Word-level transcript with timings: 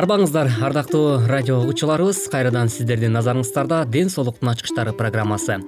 арбаңыздар 0.00 0.48
ардактуу 0.64 1.26
радио 1.28 1.58
угуучуларыбыз 1.60 2.22
кайрадан 2.32 2.70
сиздердин 2.72 3.12
назарыңыздарда 3.12 3.82
ден 3.84 4.08
соолуктун 4.08 4.48
ачкычтары 4.48 4.94
программасы. 4.96 5.58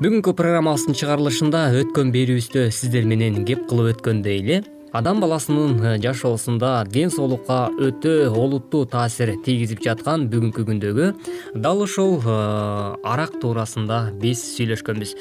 Бүгүнкү 0.00 0.32
программабыздын 0.38 0.96
чыгарылышында 0.96 1.66
өткөн 1.82 2.12
берүүбүздө 2.14 2.70
сиздер 2.72 3.04
менен 3.10 3.42
кеп 3.44 3.66
кылып 3.68 3.98
өткөндөй 3.98 4.40
эле 4.40 4.62
адам 4.92 5.20
баласынын 5.20 5.84
э, 5.84 5.98
жашоосунда 6.02 6.84
ден 6.84 7.10
соолукка 7.10 7.70
өтө 7.80 8.28
олуттуу 8.28 8.84
таасир 8.84 9.32
тийгизип 9.44 9.80
жаткан 9.84 10.26
бүгүнкү 10.28 10.66
күндөгү 10.68 11.06
дал 11.64 11.80
ушул 11.80 12.18
э, 12.20 12.34
арак 13.00 13.38
туурасында 13.40 14.12
биз 14.20 14.42
сүйлөшкөнбүз. 14.52 15.14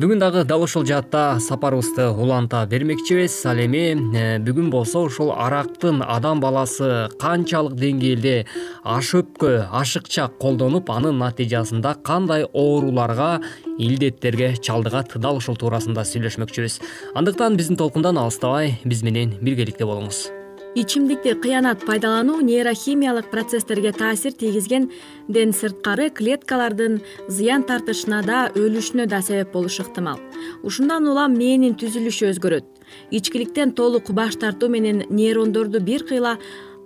Бүгүн 0.00 0.22
дагы 0.22 0.44
дал 0.48 0.64
ушул 0.64 0.86
жаатта 0.88 1.36
сапарыбызды 1.44 2.08
уланта 2.08 2.64
бермекчибиз. 2.70 3.36
Ал 3.50 3.60
эми 3.60 3.84
э, 4.16 4.38
бүгүн 4.40 4.70
болсо 4.72 5.04
ушул 5.04 5.34
арактын 5.36 6.00
адам 6.06 6.40
баласы 6.40 7.08
канчалык 7.20 7.76
деңгээлде 7.76 8.46
ашөпкө 8.84 9.68
ашыкча 9.68 10.30
колдонуп 10.40 10.88
анын 10.90 11.20
натыйжасында 11.20 11.98
кандай 12.02 12.48
ооруларга 12.54 13.42
илдеттерге 13.78 14.54
чалдыгат 14.56 15.18
дал 15.20 15.36
ушул 15.36 15.56
туурасында 15.56 16.02
сүйлөшмөкчүбүз. 16.08 16.80
Андыктан 17.18 17.56
биздин 17.60 17.76
толкундан 17.76 18.18
алыстабай 18.18 18.78
биз 18.84 19.04
менен 19.06 19.17
биргеликте 19.26 19.84
болуңуз. 19.84 20.28
Ичимдикти 20.74 21.32
кыянат 21.34 21.80
пайдалануу 21.86 22.40
нейрохимиялык 22.44 23.30
процесстерге 23.30 23.92
таасир 23.92 24.32
тийгизгенден 24.32 25.52
сырткары 25.56 26.10
клеткалардын 26.10 27.00
зыян 27.28 27.64
тартышына 27.64 28.20
да 28.22 28.44
өлүшүнө 28.54 29.08
да 29.08 29.22
себеп 29.22 29.52
болушу 29.52 29.82
ыктымал. 29.82 30.20
Ушундан 30.62 31.08
улам 31.08 31.34
мээнин 31.40 31.74
түзүлүшү 31.80 32.30
өзгөрөт. 32.30 32.66
Ичкиликтен 33.10 33.72
толук 33.72 34.12
баш 34.12 34.36
тартуу 34.36 34.68
менен 34.68 35.02
нейрондорду 35.10 35.80
бир 35.80 36.04
кыйла 36.06 36.36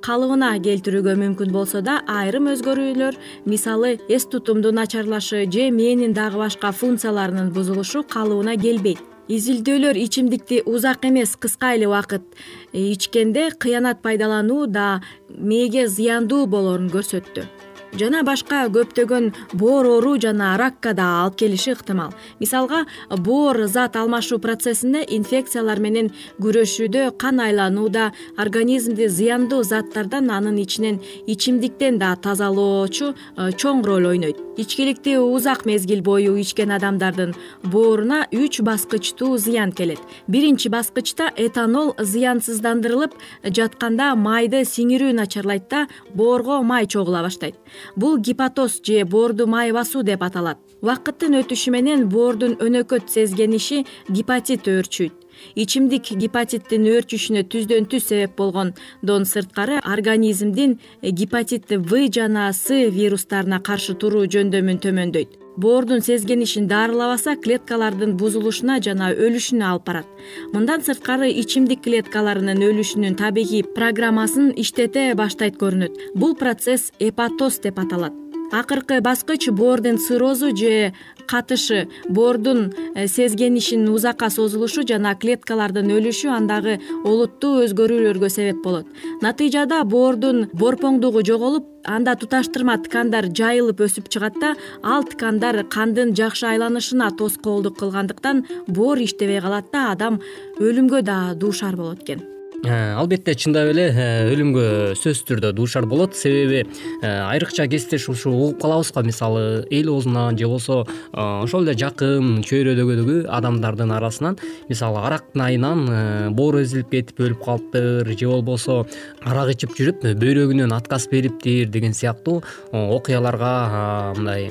калыбына 0.03 0.55
келтирүүгө 0.63 1.15
мүмкүн 1.21 1.53
болсо 1.55 1.83
да 1.85 2.01
айрым 2.09 2.49
өзгөрүүлөр 2.55 3.19
мисалы 3.47 3.99
эс 4.09 4.27
тутумдун 4.27 4.81
начарлашы 4.81 5.45
же 5.47 5.71
мээнин 5.71 6.15
дагы 6.17 6.43
башка 6.43 6.73
функцияларынын 6.73 7.53
бузулушу 7.55 8.03
калыбына 8.03 8.57
келбейт 8.57 9.12
изилдөөлөр 9.37 9.97
ичимдикти 10.05 10.63
узак 10.67 11.05
эмес 11.09 11.37
кыска 11.37 11.75
эле 11.77 11.87
убакыт. 11.89 12.25
Ичкенде 12.73 13.51
кыянат 13.63 14.03
пайдалануу 14.05 14.67
да 14.67 15.03
мээге 15.29 15.89
зыяндуу 15.89 16.47
болоорун 16.47 16.91
көрсөттү 16.93 17.72
жана 17.99 18.23
башка 18.25 18.65
көптөгөн 18.73 19.31
боор 19.59 19.87
оору 19.87 20.15
жана 20.21 20.55
ракка 20.61 20.95
да 20.97 21.09
алып 21.23 21.37
келиши 21.43 21.75
ыктымал. 21.75 22.13
Мисалга 22.41 22.85
боор 23.11 23.67
зат 23.67 23.97
алмашуу 23.97 24.39
процессинде 24.39 25.05
инфекциялар 25.17 25.81
менен 25.81 26.11
күрөшүүдө 26.41 27.11
кан 27.19 27.41
айланууда 27.45 28.13
организмди 28.37 29.09
зыяндуу 29.09 29.63
заттардан 29.63 30.31
анын 30.31 30.59
ичинен 30.63 31.01
ичимдиктен 31.27 31.99
да 31.99 32.15
тазалоочу 32.17 33.13
э, 33.13 33.53
чоң 33.53 33.85
роль 33.85 34.07
ойнойт. 34.07 34.41
Ичкиликти 34.57 35.17
узак 35.17 35.65
мезгил 35.65 36.03
бою 36.03 36.37
ичкен 36.37 36.73
адамдардын 36.73 37.35
бооруна 37.65 38.27
үч 38.33 38.61
баскычтуу 38.61 39.39
зыян 39.39 39.73
келет. 39.73 40.01
Биринчи 40.29 40.69
баскычта 40.69 41.31
этанол 41.37 41.95
зыянсыздандырылып 41.99 43.17
жатканда 43.45 44.15
майды 44.15 44.65
сиңирүү 44.69 45.13
начарлайт 45.17 45.69
да 45.71 45.87
боорго 46.15 46.61
май 46.63 46.87
чогула 46.87 47.23
баштайт 47.23 47.57
бул 47.97 48.19
гепатоз 48.19 48.81
же 48.85 49.05
боорду 49.05 49.47
май 49.47 49.73
басуу 49.73 50.03
деп 50.03 50.23
аталат. 50.23 50.59
Убакыттын 50.83 51.39
өтүшү 51.43 51.71
менен 51.71 52.09
боордун 52.09 52.57
өнөкөт 52.59 53.11
сезгениши 53.11 53.85
гепатит 54.09 54.67
өөрчүйт 54.69 55.22
ичимдик 55.55 56.13
гепатиттин 56.23 56.87
өөрчүшүнө 56.93 57.45
түздөн 57.53 57.89
түз 57.91 58.09
себеп 58.09 58.37
болгондон 58.37 59.27
сырткары 59.29 59.81
организмдин 59.83 60.79
гепатит 61.03 61.71
в 61.71 62.09
жана 62.13 62.53
с 62.53 62.69
вирустарына 62.69 63.61
каршы 63.61 63.95
туруу 63.95 64.27
жөндөмүн 64.27 64.79
төмөндөйт. 64.79 65.39
Боордун 65.57 66.01
сезгенишин 66.01 66.67
дарылабаса 66.67 67.35
клеткалардын 67.37 68.17
бузулушуна 68.17 68.79
жана 68.81 69.11
өлүшүнө 69.13 69.67
алып 69.69 69.85
барат. 69.85 70.09
Мындан 70.55 70.81
сырткары 70.87 71.29
ичимдик 71.29 71.85
клеткаларынын 71.85 72.65
өлүшүнүн 72.71 73.19
табигый 73.21 73.67
программасын 73.77 74.55
иштете 74.57 75.13
баштайт 75.15 75.61
көрүнөт. 75.61 76.17
Бул 76.17 76.35
процесс 76.41 76.91
эпатоз 76.99 77.61
деп 77.61 77.85
аталат 77.85 78.22
акыркы 78.53 79.01
баскыч 79.01 79.49
боордун 79.51 79.99
циррозу 79.99 80.55
же 80.57 80.93
катышы 81.27 81.89
боордун 82.09 82.73
э, 82.95 83.07
сезгенишинин 83.07 83.89
узакка 83.89 84.29
созулушу 84.31 84.85
жана 84.87 85.15
клеткалардын 85.15 85.89
өлүшү 85.97 86.29
андагы 86.29 86.79
олуттуу 87.05 87.65
өзгөрүүлөргө 87.65 88.29
себеп 88.29 88.63
болот. 88.63 88.87
Натыйжада 89.23 89.83
боордун 89.85 90.49
борпоңдугу 90.53 91.25
жоголуп 91.25 91.69
анда 91.85 92.15
туташтырма 92.17 92.77
ткандар 92.85 93.31
жайылып 93.33 93.81
өсүп 93.87 94.11
чыгат 94.13 94.39
да 94.43 94.55
ал 94.83 95.07
ткандар 95.09 95.63
кандын 95.65 96.15
жакшы 96.19 96.47
айланышына 96.53 97.11
тоскоолдук 97.19 97.79
кылгандыктан 97.81 98.45
боор 98.69 99.03
иштебей 99.03 99.41
калат 99.41 99.73
да 99.73 99.91
адам 99.93 100.21
өлүмгө 100.61 101.03
да 101.03 101.35
дуушар 101.35 101.77
болот 101.77 102.05
экен 102.05 102.32
албетте 102.63 103.35
чындап 103.35 103.73
эле 103.73 103.89
э, 103.91 104.07
өлүмгө 104.31 104.65
сөзсүз 104.95 105.25
түрдө 105.27 105.51
дуушар 105.57 105.87
болот. 105.91 106.15
Себеби 106.15 106.63
э, 106.63 107.09
айрыкча 107.09 107.67
кезиктеш 107.67 108.09
ушу 108.13 108.31
угуп 108.31 108.61
калабыз 108.63 108.93
го 108.95 109.03
мисалы 109.03 109.67
эл 109.71 109.91
оозунан 109.91 110.39
же 110.39 110.47
болбосо 110.47 110.87
ошол 111.13 111.67
эле 111.67 111.75
жакын 111.75 112.43
чөйрөдөгү 112.47 113.27
адамдардын 113.27 113.97
арасынан 113.99 114.39
мисалы 114.69 115.03
арактын 115.03 115.47
айынан 115.49 116.35
боору 116.37 116.63
эзилип 116.63 116.91
кетип 116.95 117.21
өлүп 117.27 117.45
калыптыр 117.45 118.15
же 118.15 118.27
болбосо 118.31 118.83
арак 119.27 119.57
ичип 119.57 119.75
жүрүп 119.79 120.13
бөйрөгүнөн 120.23 120.79
отказ 120.79 121.09
бериптир 121.11 121.67
деген 121.67 121.99
сыяктуу 121.99 122.43
окуяларга 122.73 124.13
мындай 124.17 124.51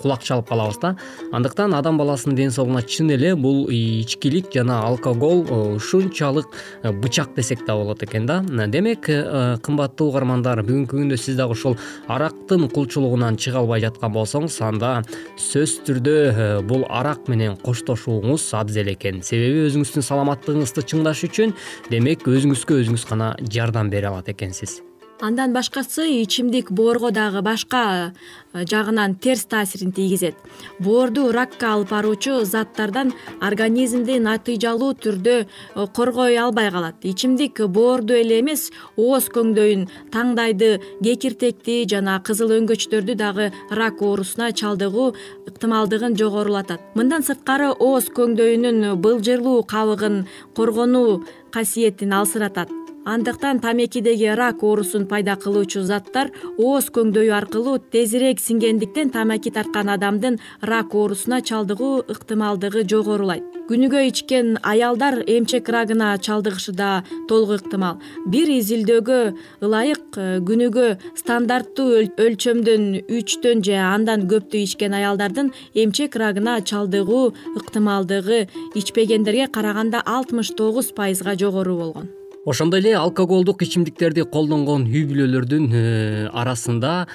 кулак 0.00 0.24
чалып 0.24 0.48
калабыз 0.48 0.78
да. 0.82 0.94
Андыктан 1.32 1.74
адам 1.74 1.98
баласынын 1.98 2.36
ден 2.36 2.50
соолугуна 2.50 2.82
чын 2.82 3.10
эле 3.14 3.34
бул 3.36 3.68
ичкилик 3.70 4.50
жана 4.54 4.80
алкоголь 4.86 5.44
ушунчалык 5.50 6.48
э, 6.82 6.92
бычак 6.92 7.34
десек 7.36 7.64
да 7.66 7.76
болот 7.76 8.02
экен 8.02 8.26
да. 8.26 8.42
Демек 8.66 9.08
э, 9.08 9.56
кымбаттуу 9.62 10.10
угармандар 10.10 10.62
бүгүнкү 10.64 10.96
күндө 10.96 11.18
сиз 11.20 11.36
дагы 11.36 11.56
ушул 11.56 11.76
арактын 12.08 12.68
кулчулугунан 12.68 13.36
чыга 13.36 13.62
албай 13.62 13.80
жаткан 13.84 14.12
болсоңуз 14.12 14.60
анда 14.66 15.00
сөзсүз 15.36 15.86
түрдө 15.88 16.16
э, 16.30 16.50
бул 16.66 16.86
арак 16.88 17.28
менен 17.28 17.56
коштошууңуз 17.62 18.50
абзел 18.58 18.92
экен. 18.92 19.22
Себеби 19.22 19.66
өзүңүздүн 19.70 20.06
саламаттыгыңызды 20.06 20.86
чыңдаш 20.92 21.26
үчүн 21.30 21.56
демек 21.90 22.26
өзүңүзгө 22.28 22.84
өзүңүз 22.84 23.08
гана 23.10 23.34
жардам 23.50 23.90
бере 23.92 24.12
алат 24.12 24.32
экенсиз 24.32 24.80
андан 25.20 25.52
башкасы 25.52 26.06
ичимдик 26.22 26.70
боорго 26.72 27.10
дагы 27.10 27.42
башка 27.42 28.12
э, 28.54 28.64
жагынан 28.64 29.14
терс 29.14 29.44
таасирин 29.44 29.92
тийгизет. 29.92 30.34
Боорду 30.78 31.30
ракка 31.32 31.74
алып 31.74 31.90
баруучу 31.90 32.44
заттардан 32.44 33.12
организмди 33.40 34.18
натыйжалуу 34.18 34.94
түрдө 34.94 35.36
э, 35.44 35.86
коргой 35.94 36.38
албай 36.38 36.70
калат. 36.70 36.96
Ичимдик 37.02 37.60
боорду 37.68 38.14
эле 38.14 38.40
эмес 38.40 38.70
ооз 38.96 39.28
көңдөйүн 39.34 39.86
таңдайды 40.12 40.80
кекиртекти 41.04 41.84
жана 41.88 42.20
кызыл 42.24 42.56
өңгөчтөрдү 42.56 43.14
дагы 43.20 43.52
рак 43.70 44.00
оорусуна 44.00 44.52
чалдыгуу 44.52 45.14
ыктымалдыгын 45.46 46.16
жогорулатат. 46.16 46.80
Мындан 46.96 47.26
сырткары 47.28 47.74
ооз 47.76 48.08
көңдөйүнүн 48.16 48.96
былжырлуу 49.04 49.62
кабыгын 49.68 50.24
коргонуу 50.56 51.24
касиетин 51.52 52.14
алсыратат 52.14 52.79
андыктан 53.04 53.60
тамекидеги 53.60 54.28
рак 54.36 54.62
оорусун 54.62 55.06
пайда 55.06 55.36
кылуучу 55.36 55.82
заттар 55.82 56.30
ооз 56.58 56.90
көңдөйү 56.92 57.32
аркылуу 57.32 57.78
тезирээк 57.92 58.40
сиңгендиктен 58.44 59.12
тамаки 59.14 59.50
тарткан 59.50 59.88
адамдын 59.88 60.36
рак 60.60 60.94
оорусуна 60.94 61.40
чалдыгуу 61.40 62.04
ыктымалдыгы 62.12 62.84
жогорулайт. 62.84 63.44
Күнүгө 63.70 64.02
ичкен 64.10 64.58
аялдар 64.66 65.22
эмчек 65.26 65.68
рагына 65.68 66.18
чалдыгышы 66.18 66.74
да 66.76 67.04
толук 67.28 67.62
ыктымал. 67.62 68.00
Бир 68.26 68.50
изилдөөгө 68.50 69.20
ылайык 69.62 70.18
э, 70.18 70.40
күнүгө 70.44 70.98
стандарттуу 71.16 72.04
өлчөмдөн 72.18 73.06
үчтөн 73.08 73.64
же 73.64 73.78
андан 73.80 74.28
көптү 74.28 74.64
ичкен 74.66 74.98
аялдардын 74.98 75.54
эмчек 75.72 76.18
рагына 76.18 76.60
чалдыгуу 76.60 77.32
ыктымалдыгы 77.56 78.48
ичпегендерге 78.74 79.46
караганда 79.46 80.02
алтымыш 80.04 80.52
тогуз 80.58 80.90
пайызга 80.92 81.38
жогору 81.38 81.78
болгон 81.78 82.19
ошондой 82.46 82.80
эле 82.80 82.94
алкоголдук 82.96 83.62
ичимдиктерди 83.62 84.24
колдонгон 84.24 84.86
үй 84.88 85.04
бүлөлөрдүн 85.08 85.66
э, 85.76 86.28
арасында 86.32 87.06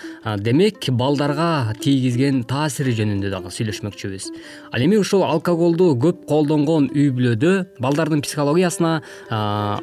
демек 0.45 0.85
балдарга 0.93 1.73
тийгизген 1.81 2.43
таасири 2.49 2.93
жөнүндө 2.97 3.31
дагы 3.33 3.49
сүйлөшмөкчүбүз. 3.55 4.29
Ал 4.71 4.85
эми 4.85 4.99
ушул 5.01 5.25
алкоголду 5.25 5.95
көп 5.97 6.25
колдонгон 6.29 6.91
үй 6.93 7.09
бүлөдө 7.15 7.81
балдардын 7.81 8.21
психологиясына 8.25 9.01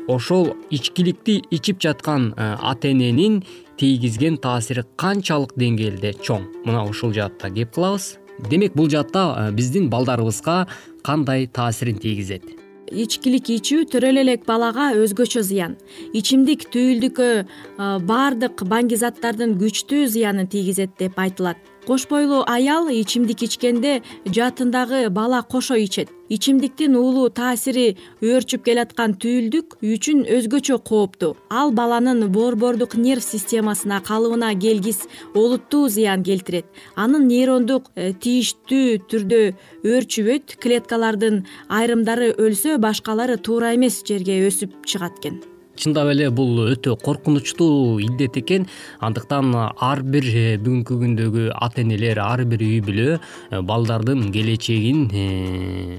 ошол 0.07 0.55
ичкиликти 0.71 1.41
ичип 1.51 1.83
жаткан 1.83 2.33
ата 2.39 2.93
эненин 2.93 3.43
тийгизген 3.83 4.39
таасири 4.39 4.87
канчалык 4.97 5.57
деңгээлде 5.59 6.15
чоң. 6.23 6.47
Мына 6.67 6.87
ушул 6.87 7.15
жаатта 7.17 7.51
кеп 7.51 7.75
кылабыз. 7.75 8.17
Демек 8.49 8.77
бул 8.79 8.91
жаатта 8.91 9.51
биздин 9.53 9.91
балдарыбызга 9.91 10.67
кандай 11.03 11.47
таасирин 11.47 11.99
тийгизет 11.99 12.62
ичкилик 12.93 13.51
ичүү 13.57 13.87
төрөлө 13.93 14.25
элек 14.27 14.47
балага 14.49 14.91
өзгөчө 15.01 15.43
зыян. 15.49 15.77
Ичимдик 16.13 16.69
түйүлдүккө 16.75 17.29
баардык 18.09 18.65
баңгизаттардын 18.69 19.59
күчтүү 19.61 20.09
зыянын 20.15 20.51
тийгизет 20.53 20.99
деп 21.01 21.19
айтылат 21.19 21.72
кош 21.87 22.07
бойлуу 22.09 22.45
аял 22.47 22.89
ичимдик 22.89 23.43
ичкенде 23.43 24.03
жатындагы 24.27 25.09
бала 25.11 25.43
кошо 25.43 25.75
ичет. 25.75 26.09
Ичимдиктин 26.29 26.97
уулуу 26.97 27.29
таасири 27.29 27.99
өөрчүп 28.23 28.63
келаткан 28.65 29.19
түйүлдүк 29.21 29.77
үчүн 29.85 30.23
өзгөчө 30.37 30.79
кооптуу 30.89 31.35
ал 31.51 31.75
баланын 31.77 32.31
борбордук 32.33 32.97
нерв 32.97 33.27
системасына 33.27 34.01
калыбына 34.01 34.55
келгис 34.55 35.05
олуттуу 35.35 35.89
зыян 35.89 36.23
келтирет. 36.23 36.65
Анын 36.97 37.29
нейрондук 37.29 37.91
э, 37.97 38.13
тийиштүү 38.15 39.05
түрдө 39.11 39.45
өөрчүбөйт 39.85 40.57
клеткалардын 40.63 41.45
айрымдары 41.69 42.33
өлсө 42.39 42.79
башкалары 42.79 43.37
туура 43.37 43.75
эмес 43.77 44.01
жерге 44.07 44.41
өсүп 44.49 44.87
чыгат 44.87 45.19
экен 45.21 45.43
чындап 45.83 46.13
эле 46.13 46.29
бул 46.31 46.61
өтө 46.69 46.95
коркунучтуу 47.03 47.99
илдет 48.03 48.37
экен. 48.39 48.69
Андыктан 49.03 49.51
ар 49.57 50.03
бир 50.07 50.29
э, 50.31 50.45
бүгүнкү 50.63 50.99
күндөгү 51.03 51.49
ата 51.59 51.83
энелер 51.83 52.21
ар 52.23 52.45
бир 52.47 52.63
үй 52.63 52.79
бүлө 52.85 53.19
э, 53.19 53.61
балдардын 53.67 54.29
келечегин 54.35 55.05
э, 55.11 55.27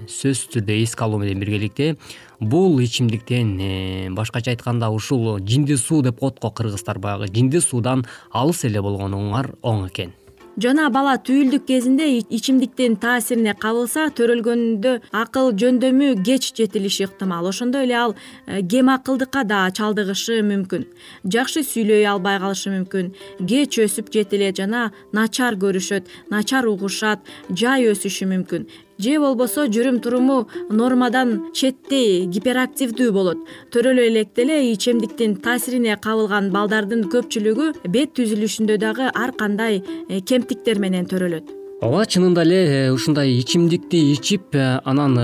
сөзсүз 0.08 0.56
түрдө 0.56 0.80
эске 0.86 1.08
алуу 1.08 1.20
менен 1.24 1.44
биргеликте 1.44 1.94
бул 2.40 2.80
ичимдиктен 2.84 4.16
башкача 4.16 4.52
айтканда 4.56 4.90
ушул 4.92 5.40
жинди 5.44 5.78
суу 5.78 6.02
деп 6.04 6.20
коет 6.20 6.40
го 6.42 6.52
кыргыздар 6.52 7.00
баягы 7.00 7.32
жинди 7.32 7.62
суудан 7.64 8.06
алыс 8.32 8.64
эле 8.68 8.84
болгонуңар 8.84 9.54
оң 9.62 9.88
экен 9.92 10.16
жана 10.58 10.90
бала 10.94 11.16
түйүлдүк 11.18 11.66
кезинде 11.68 12.06
ичимдиктин 12.38 12.96
таасирине 13.02 13.56
кабылса 13.60 14.06
төрөлгөндө 14.18 14.94
акыл 15.24 15.52
жөндөмү 15.58 16.10
кеч 16.26 16.52
жетилиши 16.58 17.08
ыктымал. 17.08 17.48
Ошондой 17.50 17.88
эле 17.88 17.98
ал 17.98 18.16
э, 18.46 18.62
кем 18.62 18.90
акылдыкка 18.94 19.44
да 19.44 19.66
чалдыгышы 19.72 20.42
мүмкүн. 20.46 20.86
Жакшы 21.26 21.64
сүйлөй 21.66 22.06
албай 22.06 22.40
калышы 22.40 22.70
мүмкүн. 22.76 23.14
Кеч 23.50 23.80
өсүп 23.82 24.14
жетилет 24.14 24.58
жана 24.58 24.92
начар 25.12 25.58
көрүшөт 25.58 26.10
начар 26.30 26.68
угушат 26.70 27.20
жай 27.50 27.90
өсүшү 27.90 28.30
мүмкүн 28.30 28.68
же 29.00 29.18
болбосо 29.20 29.66
жүрүм 29.68 30.00
туруму 30.04 30.44
нормадан 30.70 31.34
четтей 31.54 32.26
гиперактивдүү 32.28 33.10
болот. 33.16 33.42
Төрөлө 33.74 34.08
элек 34.12 34.36
деле 34.36 34.60
ичемдиктин 34.74 35.40
таасирине 35.42 35.98
кабылган 35.98 36.52
балдардын 36.54 37.08
көпчүлүгү 37.14 37.90
бет 37.90 38.16
түзүлүшүндө 38.20 38.80
дагы 38.86 39.10
ар 39.14 39.36
кандай 39.38 39.84
э, 40.10 40.22
кемтиктер 40.22 40.80
менен 40.80 41.10
төрөлөт 41.10 41.63
ооба 41.84 42.06
чынында 42.08 42.44
эле 42.46 42.60
э, 42.64 42.92
ушундай 42.94 43.34
ичимдикти 43.42 44.00
ичип 44.14 44.56
э, 44.56 44.80
анан 44.88 45.18
э, 45.20 45.24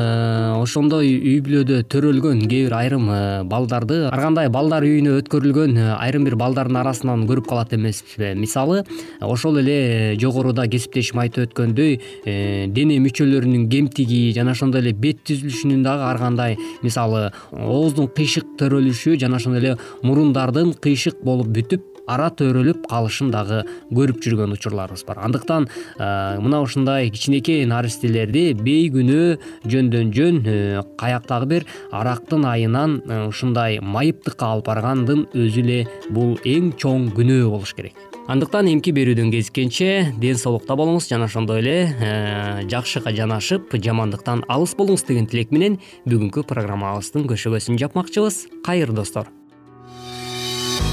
ошондой 0.59 1.07
үй 1.15 1.37
бүлөдө 1.45 1.85
төрөлгөн 1.87 2.41
кээ 2.51 2.65
бир 2.65 2.73
айрым 2.75 3.05
балдарды 3.47 4.01
ар 4.09 4.19
кандай 4.19 4.49
балдар 4.51 4.83
үйүнө 4.83 5.13
өткөрүлгөн 5.21 5.77
айрым 5.95 6.25
бир 6.27 6.35
балдардын 6.41 6.81
арасынан 6.81 7.23
көрүп 7.29 7.47
калат 7.47 7.71
эмеспизби 7.77 8.33
мисалы 8.35 8.81
ошол 9.21 9.61
эле 9.61 10.17
жогоруда 10.19 10.67
кесиптешим 10.67 11.21
айтып 11.23 11.47
өткөндөй 11.47 11.95
дене 12.75 12.99
мүчөлөрүнүн 13.05 13.69
кемтиги 13.71 14.33
жана 14.35 14.57
ошондой 14.57 14.83
эле 14.83 14.91
бет 14.91 15.23
түзүлүшүнүн 15.29 15.85
дагы 15.87 16.09
ар 16.09 16.19
кандай 16.19 16.57
мисалы 16.83 17.29
ооздун 17.53 18.11
кыйшык 18.11 18.57
төрөлүшү 18.59 19.15
жана 19.21 19.39
ошондой 19.39 19.63
эле 19.63 19.77
мурундардын 20.03 20.75
кыйшык 20.83 21.23
болуп 21.23 21.55
бүтүп 21.55 21.98
ара 22.09 22.29
төрөлүп 22.33 22.87
калышын 22.89 23.31
дагы 23.33 23.63
көрүп 23.93 24.23
жүргөн 24.25 24.57
учурларыбыз 24.57 25.05
бар. 25.07 25.21
Андыктан 25.29 25.69
мына 25.97 26.61
ушундай 26.65 27.09
кичинекей 27.13 27.65
наристелерди 27.69 28.53
бейкүнөө 28.57 29.37
жөндөн 29.69 30.11
жөн 30.15 30.41
э, 30.45 30.83
каяктагы 30.99 31.49
бир 31.53 31.65
арактын 31.91 32.45
айынан 32.49 32.99
э, 33.05 33.21
ушундай 33.29 33.79
майыптыкка 33.81 34.53
алып 34.53 34.69
баргандын 34.69 35.25
өзү 35.33 35.63
эле 35.63 35.79
бул 36.09 36.37
эң 36.45 36.73
чоң 36.79 37.09
күнөө 37.17 37.49
болуш 37.53 37.75
керек. 37.77 37.97
Андыктан 38.29 38.69
эмки 38.69 38.93
берүүдөн 38.93 39.31
кезиккенче 39.33 40.13
ден 40.21 40.37
соолукта 40.37 40.77
болуңуз 40.77 41.09
жана 41.09 41.29
ошондой 41.29 41.63
эле 41.63 41.77
э, 41.89 42.67
жакшыга 42.69 43.13
жанашып 43.15 43.73
жамандыктан 43.73 44.45
алыс 44.47 44.75
болуңуз 44.77 45.07
деген 45.09 45.29
тилек 45.29 45.55
менен 45.55 45.79
бүгүнкү 46.05 46.45
программабыздын 46.49 47.27
көшөгөсүн 47.31 47.81
жапмакчыбыз. 47.81 48.45
Кайыр 48.65 48.93
достор 48.93 49.33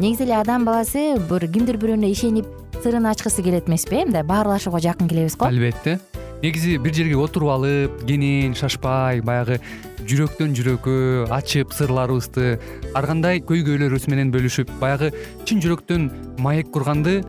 негизи 0.00 0.22
эле 0.22 0.36
адам 0.38 0.64
баласы 0.64 1.16
бир 1.28 1.46
кимдир 1.50 1.76
бирөөнө 1.80 2.06
ишенип 2.12 2.46
сырын 2.84 3.08
ачкысы 3.10 3.42
келет 3.42 3.68
эмеспи 3.68 3.96
э 3.96 4.04
мындай 4.06 4.22
баарлашууга 4.22 4.78
жакын 4.78 5.08
келебиз 5.08 5.36
го. 5.36 5.46
Албетте. 5.46 5.98
Негизи 6.42 6.76
бир 6.78 6.94
жерге 6.94 7.16
отуруп 7.16 7.50
алып 7.50 8.06
кенен 8.06 8.54
шашпай 8.54 9.20
баягы 9.20 9.58
жүрөктөн 10.06 10.54
жүрөккө 10.54 11.26
ачып 11.34 11.74
сырларыбызды 11.74 12.60
ар 12.94 13.06
кандай 13.06 13.42
көйгөйлөрүбүз 13.42 14.06
менен 14.06 14.30
бөлүшүп 14.30 14.70
баягы 14.78 15.10
чын 15.44 15.58
жүрөктөн 15.64 16.08
маек 16.38 16.70
курганды 16.70 17.24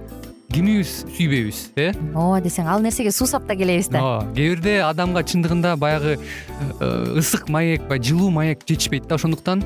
кимибиз 0.53 1.05
сүйбөйбүз 1.17 1.63
э? 1.75 1.91
Ооба 2.13 2.39
десең 2.45 2.69
ал 2.69 2.85
нерсеге 2.85 3.11
суусап 3.11 3.49
да 3.49 3.57
келебиз 3.57 3.89
да. 3.89 3.99
Ооба 4.01 4.33
кээ 4.37 4.53
бирде 4.53 4.79
адамга 4.85 5.25
чындыгында 5.25 5.75
баягы 5.77 6.17
э, 6.17 7.17
ысык 7.17 7.49
маек 7.49 7.89
баягы 7.89 8.13
жылуу 8.13 8.29
маек 8.29 8.61
жетишпейт 8.65 9.09
да 9.09 9.15
ошондуктан 9.15 9.65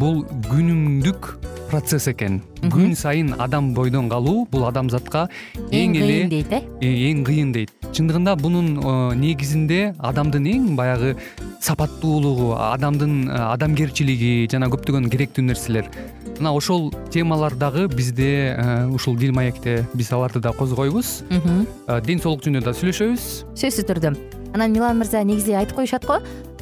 бул 0.00 0.24
күнүмдүк 0.48 1.28
процесс 1.70 2.08
экен. 2.10 2.40
Күн 2.72 2.94
сайын 2.98 3.34
адам 3.42 3.72
бойдон 3.74 4.08
калуу 4.10 4.44
бул 4.50 4.66
адамзатка 4.68 5.26
эң 5.74 5.96
эле 5.98 6.14
кыйын 6.14 6.30
дейт 6.32 6.52
э? 6.52 6.60
э 6.80 6.92
эң 7.10 7.24
кыйын 7.26 7.52
дейт. 7.54 7.72
Чындыгында 7.94 8.36
бунун 8.40 8.78
э, 8.78 8.94
негизинде 9.18 9.94
адамдын 9.98 10.46
эң 10.50 10.68
баягы 10.78 11.14
сапаттуулугу 11.60 12.52
адамдын 12.58 13.28
э, 13.28 13.40
адамгерчилиги 13.54 14.48
жана 14.50 14.70
көптөгөн 14.72 15.10
керектүү 15.10 15.48
нерселер. 15.48 15.90
Мына 16.38 16.54
ошол 16.54 16.92
темалар 17.14 17.54
дагы 17.54 17.86
бизде 17.88 18.56
ушул 18.90 19.16
дил 19.16 19.32
маекте 19.32 19.84
биз 19.94 20.12
аларды 20.12 20.40
да 20.40 20.52
козгойбуз. 20.52 21.22
Ден 22.06 22.18
соолук 22.22 22.42
жөнүндө 22.42 22.70
да 22.70 22.74
сүйлөшөбүз. 22.74 23.28
Сөзсүз 23.54 23.86
түрдө. 23.90 24.16
Анан 24.54 24.74
милан 24.74 24.98
мырза 24.98 25.22
негизи 25.26 25.54
айтып 25.58 25.78
коюшат 25.78 26.06
го 26.06 26.20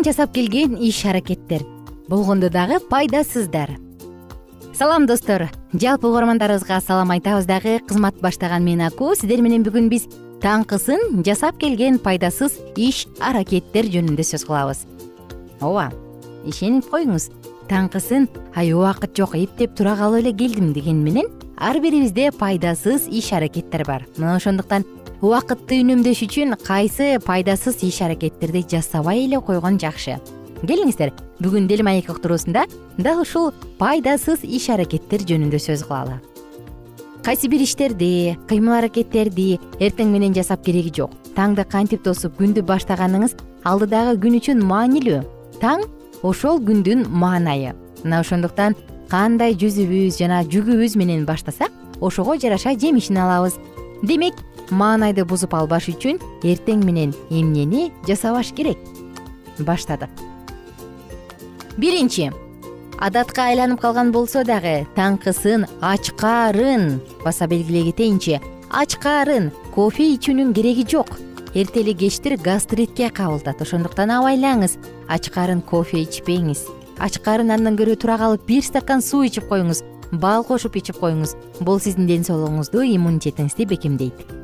таңкысын 0.00 0.16
жасап 0.16 0.32
келген 0.32 0.76
иш 0.80 1.04
аракеттер. 1.04 1.60
Болгондо 2.08 2.48
дагы 2.48 2.78
пайдасыздар. 2.80 3.76
Салам 4.72 5.06
достор. 5.06 5.50
Жалпы 5.74 6.06
угармандарыбызга 6.06 6.80
салам 6.80 7.10
айтабыз 7.10 7.44
дагы. 7.44 7.80
Кызмат 7.86 8.14
баштаган 8.20 8.64
мен 8.64 8.80
аку. 8.80 9.14
Сиздер 9.14 9.42
менен 9.42 9.62
бүгүн 9.62 9.90
биз 9.90 10.06
таңкысын 10.40 11.22
жасап 11.22 11.58
келген 11.60 11.98
пайдасыз 11.98 12.56
иш 12.76 13.06
аракеттер 13.20 13.90
жөнүндө 13.92 14.24
сөз 14.24 14.46
кылабыз. 14.48 14.86
Ооба 15.60 15.90
ишенип 16.46 16.88
коюңуз 16.88 17.28
таңкысын 17.68 18.28
ай 18.56 18.72
убакыт 18.72 19.12
жок 19.16 19.36
эптеп 19.36 19.76
тура 19.76 19.98
калып 20.00 20.24
эле 20.24 20.32
келдим 20.32 20.72
дегени 20.72 21.04
менен 21.04 21.28
ар 21.58 21.76
бирибизде 21.80 22.30
пайдасыз 22.32 23.04
иш 23.10 23.32
аракеттер 23.32 23.84
бар. 23.84 24.06
Мына 24.16 24.36
ошондуктан 24.36 24.86
убакытты 25.20 25.82
үнөмдөш 25.84 26.22
үчүн 26.24 26.56
кайсы 26.64 27.18
пайдасыз 27.20 27.82
иш 27.84 28.00
аракеттерди 28.00 28.64
жасабай 28.70 29.26
эле 29.26 29.40
койгон 29.44 29.76
жакшы. 29.80 30.16
Келиңиздер 30.64 31.12
бүгүн 31.44 31.66
дил 31.68 31.82
маек 31.84 32.08
уктуруусунда 32.08 32.64
дал 32.96 33.20
ушул 33.20 33.50
пайдасыз 33.78 34.40
иш 34.44 34.70
аракеттер 34.72 35.20
жөнүндө 35.28 35.60
сөз 35.60 35.84
кылалы. 35.84 36.20
Кайсы 37.22 37.48
бир 37.52 37.60
иштерди 37.60 38.38
кыймыл 38.48 38.78
аракеттерди 38.78 39.58
эртең 39.78 40.08
менен 40.08 40.32
жасап 40.32 40.64
кереги 40.64 40.92
жок. 40.96 41.12
Таңды 41.36 41.66
кантип 41.68 42.02
тосуп 42.04 42.38
күндү 42.40 42.64
баштаганыңыз 42.64 43.36
алдыдагы 43.68 44.16
күн 44.22 44.38
үчүн 44.40 44.64
маанилүү. 44.64 45.20
Таң 45.60 45.84
ошол 46.24 46.62
күндүн 46.64 47.04
маанайы. 47.12 47.74
Мына 48.04 48.22
ошондуктан 48.24 48.76
кандай 49.12 49.52
жүзүбүз 49.52 50.16
жана 50.16 50.40
жүгүбүз 50.48 50.96
менен 50.96 51.26
баштасак 51.28 51.72
ошого 52.00 52.38
жараша 52.40 52.72
жемишин 52.72 53.20
алабыз. 53.20 53.58
Демек 54.02 54.34
маанайды 54.70 55.24
бузуп 55.24 55.54
албаш 55.54 55.90
үчүн 55.92 56.20
эртең 56.42 56.84
менен 56.86 57.14
эмнени 57.30 57.90
жасабаш 58.08 58.52
керек? 58.56 58.78
Баштадык 59.58 60.10
биринчи 61.80 62.30
адатка 63.00 63.48
айланып 63.48 63.80
калган 63.80 64.10
болсо 64.12 64.42
дагы 64.44 64.86
таңкысын 64.96 65.66
ачкаарын 65.80 66.98
баса 67.24 67.46
белгилей 67.48 67.86
кетейинчи 67.90 68.40
ачкаарын 68.70 69.50
кофе 69.74 70.10
ичүүнүн 70.14 70.54
кереги 70.54 70.86
жок. 70.88 71.16
Эртели 71.54 71.94
кечтир 71.98 72.36
гастритке 72.38 73.08
кабылтат 73.10 73.62
ошондуктан 73.64 74.12
абайлаңыз 74.14 74.76
ачкаарын 75.08 75.62
кофе 75.62 76.04
ичпеңиз. 76.04 76.66
Ачкаарын 77.02 77.50
андан 77.56 77.78
көрө 77.80 77.96
тура 77.98 78.18
калып 78.20 78.44
бир 78.46 78.62
стакан 78.62 79.02
суу 79.02 79.24
ичип 79.26 79.48
коюңуз 79.50 79.82
бал 80.12 80.44
кошуп 80.44 80.76
ичип 80.76 81.00
коюңуз. 81.02 81.34
Бул 81.60 81.80
сиздин 81.80 82.06
ден 82.06 82.28
соолугуңузду 82.28 82.84
иммунитетиңизди 82.84 83.66
бекемдейт 83.72 84.39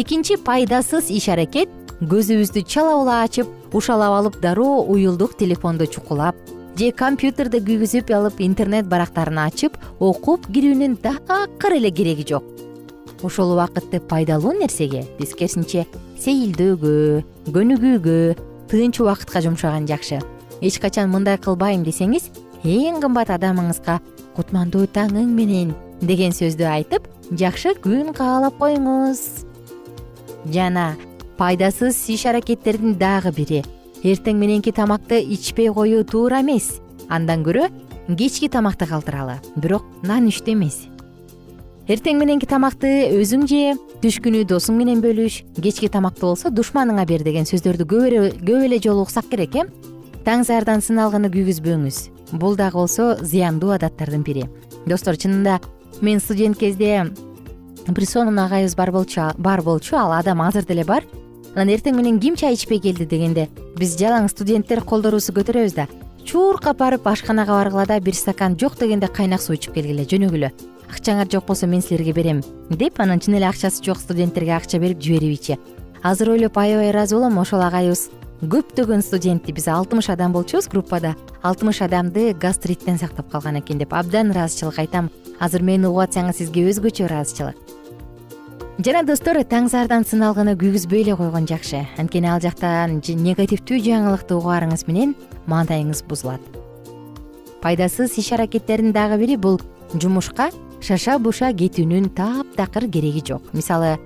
экинчи 0.00 0.34
пайдасыз 0.42 1.10
иш 1.14 1.28
аракет 1.30 1.70
көзүбүздү 2.02 2.64
чала 2.66 2.96
була 2.98 3.20
ачып 3.22 3.74
ушалап 3.78 4.14
алып 4.18 4.40
дароо 4.42 4.82
уюлдук 4.90 5.36
телефонду 5.38 5.86
чукулап 5.86 6.34
же 6.78 6.90
компьютерди 6.90 7.60
күйгүзүп 7.62 8.10
алып 8.16 8.40
интернет 8.42 8.88
барактарын 8.90 9.38
ачып 9.44 9.76
окуп 10.00 10.48
кирүүнүн 10.50 10.96
такыр 11.04 11.76
эле 11.78 11.92
кереги 11.94 12.26
жок. 12.26 12.42
Ошол 13.22 13.54
убакытты 13.54 14.00
пайдалуу 14.00 14.56
нерсеге? 14.58 15.04
Тескерисинче 15.20 15.86
сейилдөөгө 16.18 17.54
көнүгүүгө 17.54 18.18
тынч 18.72 19.00
убакытка 19.00 19.44
жумшаган 19.46 19.86
жакшы. 19.86 20.18
Эч 20.60 20.80
качан 20.82 21.14
мындай 21.14 21.38
кылбайм 21.38 21.86
десеңиз 21.86 22.32
эң 22.64 22.98
кымбат 23.04 23.30
адамыңызга 23.38 24.00
кутмандуу 24.34 24.88
таңың 24.90 25.30
менен 25.30 25.74
деген 26.02 26.34
сөздү 26.34 26.66
айтып 26.66 27.06
жакшы 27.38 27.78
күн 27.78 28.10
каалап 28.16 28.58
коюңуз 28.58 29.53
жана 30.46 30.94
пайдасыз 31.38 31.98
иш 32.08 32.26
аракеттердин 32.26 32.98
дагы 32.98 33.32
бири. 33.34 33.62
Эртең 34.04 34.36
мененки 34.38 34.72
тамакты 34.72 35.20
ичпей 35.22 35.70
коюу 35.72 36.04
туура 36.04 36.42
эмес. 36.42 36.80
Андан 37.08 37.44
көрө 37.44 37.70
кечки 38.18 38.48
тамакты 38.48 38.86
калтыралы. 38.86 39.40
Бирок 39.56 39.84
нан 40.02 40.28
иште 40.28 40.52
эмес. 40.52 40.86
Эртең 41.88 42.18
мененки 42.20 42.46
тамакты 42.48 43.10
өзүң 43.16 43.46
же 43.48 43.74
түшкүнү 44.00 44.44
досуң 44.48 44.78
менен 44.78 45.02
бөлүш 45.04 45.42
кечки 45.60 45.88
тамакты 45.88 46.26
болсо 46.26 46.52
душманыңа 46.52 47.04
бер 47.08 47.24
деген 47.24 47.44
сөздөрдү 47.48 47.84
көп 47.88 48.64
эле 48.64 48.78
жолу 48.80 49.02
уксак 49.04 49.28
керек 49.30 49.56
э? 49.56 49.66
Таң 50.24 50.46
заардан 50.48 50.80
сыналгыны 50.80 51.28
күйгүзбөңүз. 51.28 51.98
Бул 52.40 52.56
дагы 52.56 52.80
болсо 52.80 53.18
зыяндуу 53.20 53.74
адаттардын 53.76 54.22
бири. 54.24 54.46
Достор 54.86 55.16
чынында 55.20 55.60
мен 56.00 56.20
студент 56.20 56.58
кезде 56.58 57.10
бир 57.86 58.38
агайыбыз 58.38 58.76
бар 58.76 58.90
болчу 58.90 59.32
бар 59.38 59.62
болчу 59.62 59.96
ал 59.96 60.12
адам 60.12 60.42
азыр 60.42 60.64
деле 60.64 60.84
бар. 60.84 61.04
Анан 61.54 61.68
эртең 61.68 61.96
менен 61.96 62.20
ким 62.20 62.36
чай 62.36 62.54
ичпей 62.54 62.80
келди 62.80 63.06
дегенде 63.06 63.48
биз 63.76 63.96
жалаң 63.96 64.28
студенттер 64.28 64.80
колдорубузду 64.82 65.32
көтөрөбүз 65.32 65.74
да. 65.74 65.86
Чуркап 66.24 66.78
барып 66.78 67.06
ашканага 67.06 67.52
баргыла 67.52 67.86
да 67.86 68.00
бир 68.00 68.14
стакан 68.14 68.56
жок 68.58 68.78
дегенде 68.78 69.06
кайнак 69.06 69.42
суу 69.42 69.54
ичип 69.54 69.74
келгиле 69.74 70.04
жөнөгүлө. 70.04 70.50
Акчаңар 70.90 71.30
жок 71.30 71.46
болсо 71.46 71.66
мен 71.66 71.82
силерге 71.82 72.12
берем 72.12 72.42
деп 72.70 73.00
анан 73.00 73.20
чын 73.20 73.34
эле 73.38 73.48
акчасы 73.48 73.82
жок 73.84 73.98
студенттерге 73.98 74.54
акча 74.56 74.78
берип 74.78 75.00
жиберипичи 75.02 75.58
азыр 76.02 76.30
ойлоп 76.30 76.58
аябай 76.58 76.90
ыраазы 76.90 77.16
болом 77.16 77.38
ошол 77.38 77.62
агайыбыз 77.62 78.10
көптөгөн 78.50 79.02
студентти 79.04 79.52
биз 79.54 79.68
алтымыш 79.68 80.10
адам 80.12 80.32
болчубуз 80.32 80.68
группада. 80.68 81.14
Алтымыш 81.42 81.82
адамды 81.84 82.32
гастриттен 82.34 82.98
сактап 82.98 83.30
калган 83.30 83.60
экен 83.60 83.78
деп 83.78 83.94
абдан 83.94 84.30
ыраазычылык 84.32 84.78
айтам. 84.78 85.10
Азыр 85.40 85.62
мени 85.62 85.86
угуп 85.86 86.06
атсаңыз 86.06 86.40
сизге 86.40 86.68
өзгөчө 86.70 87.06
ыраазычылык. 87.06 87.56
Жана 88.84 89.04
достор 89.06 89.38
таң 89.46 89.68
заардан 89.70 90.02
сыналгыны 90.02 90.56
күйгүзбөй 90.58 91.04
эле 91.04 91.14
койгон 91.16 91.46
жакшы. 91.46 91.84
Анткени 91.96 92.26
ал 92.26 92.40
жактан 92.42 92.98
негативдүү 92.98 93.78
жаңылыкты 93.84 94.34
угаарыңыз 94.34 94.86
менен 94.88 95.14
маанайыңыз 95.46 96.02
бузулат. 96.08 96.42
Пайдасыз 97.62 98.18
иш 98.18 98.32
аракеттердин 98.32 98.92
дагы 98.92 99.20
бири 99.22 99.36
бул 99.36 99.60
жумушка 99.94 100.50
шаша 100.82 101.18
буша 101.18 101.52
кетүүнүн 101.54 102.10
таптакыр 102.18 102.90
кереги 102.90 103.22
жок. 103.24 103.46
Мисалы 103.54 103.96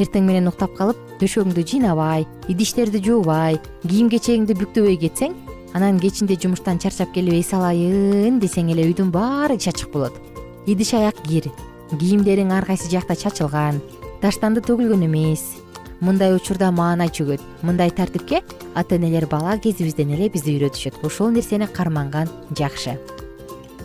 эртең 0.00 0.26
менен 0.26 0.48
уктап 0.50 0.74
калып 0.78 0.98
төшөгүңдү 1.20 1.64
жыйнабай 1.70 2.26
идиштерди 2.50 3.00
жуубай 3.04 3.60
кийим 3.86 4.10
кечегиңди 4.10 4.56
бүктөбөй 4.58 4.98
кетсең 5.04 5.36
анан 5.74 5.98
кечинде 5.98 6.36
жумуштан 6.40 6.78
чарчап 6.78 7.12
келип 7.14 7.34
эс 7.40 7.52
алайын 7.54 8.38
десең 8.42 8.70
эле 8.74 8.86
үйдүн 8.90 9.10
баары 9.14 9.58
чачык 9.58 9.90
болот. 9.92 10.14
Идиш 10.66 10.94
аяк 10.94 11.18
кир 11.26 11.50
кийимдериң 11.90 12.52
ар 12.54 12.66
кайсы 12.66 12.90
жакта 12.90 13.16
чачылган 13.18 13.80
таштанды 14.22 14.62
төгүлгөн 14.64 15.06
эмес. 15.06 15.42
Мындай 16.00 16.34
учурда 16.34 16.70
маанай 16.74 17.10
чөгөт 17.10 17.42
мындай 17.62 17.90
тартипке 17.90 18.42
ата 18.74 18.96
энелер 18.96 19.26
бала 19.26 19.58
кезибизден 19.58 20.14
эле 20.14 20.28
бизди 20.28 20.54
үйрөтүшөт 20.54 21.02
ошол 21.06 21.30
нерсени 21.34 21.66
карманган 21.66 22.30
жакшы. 22.56 22.98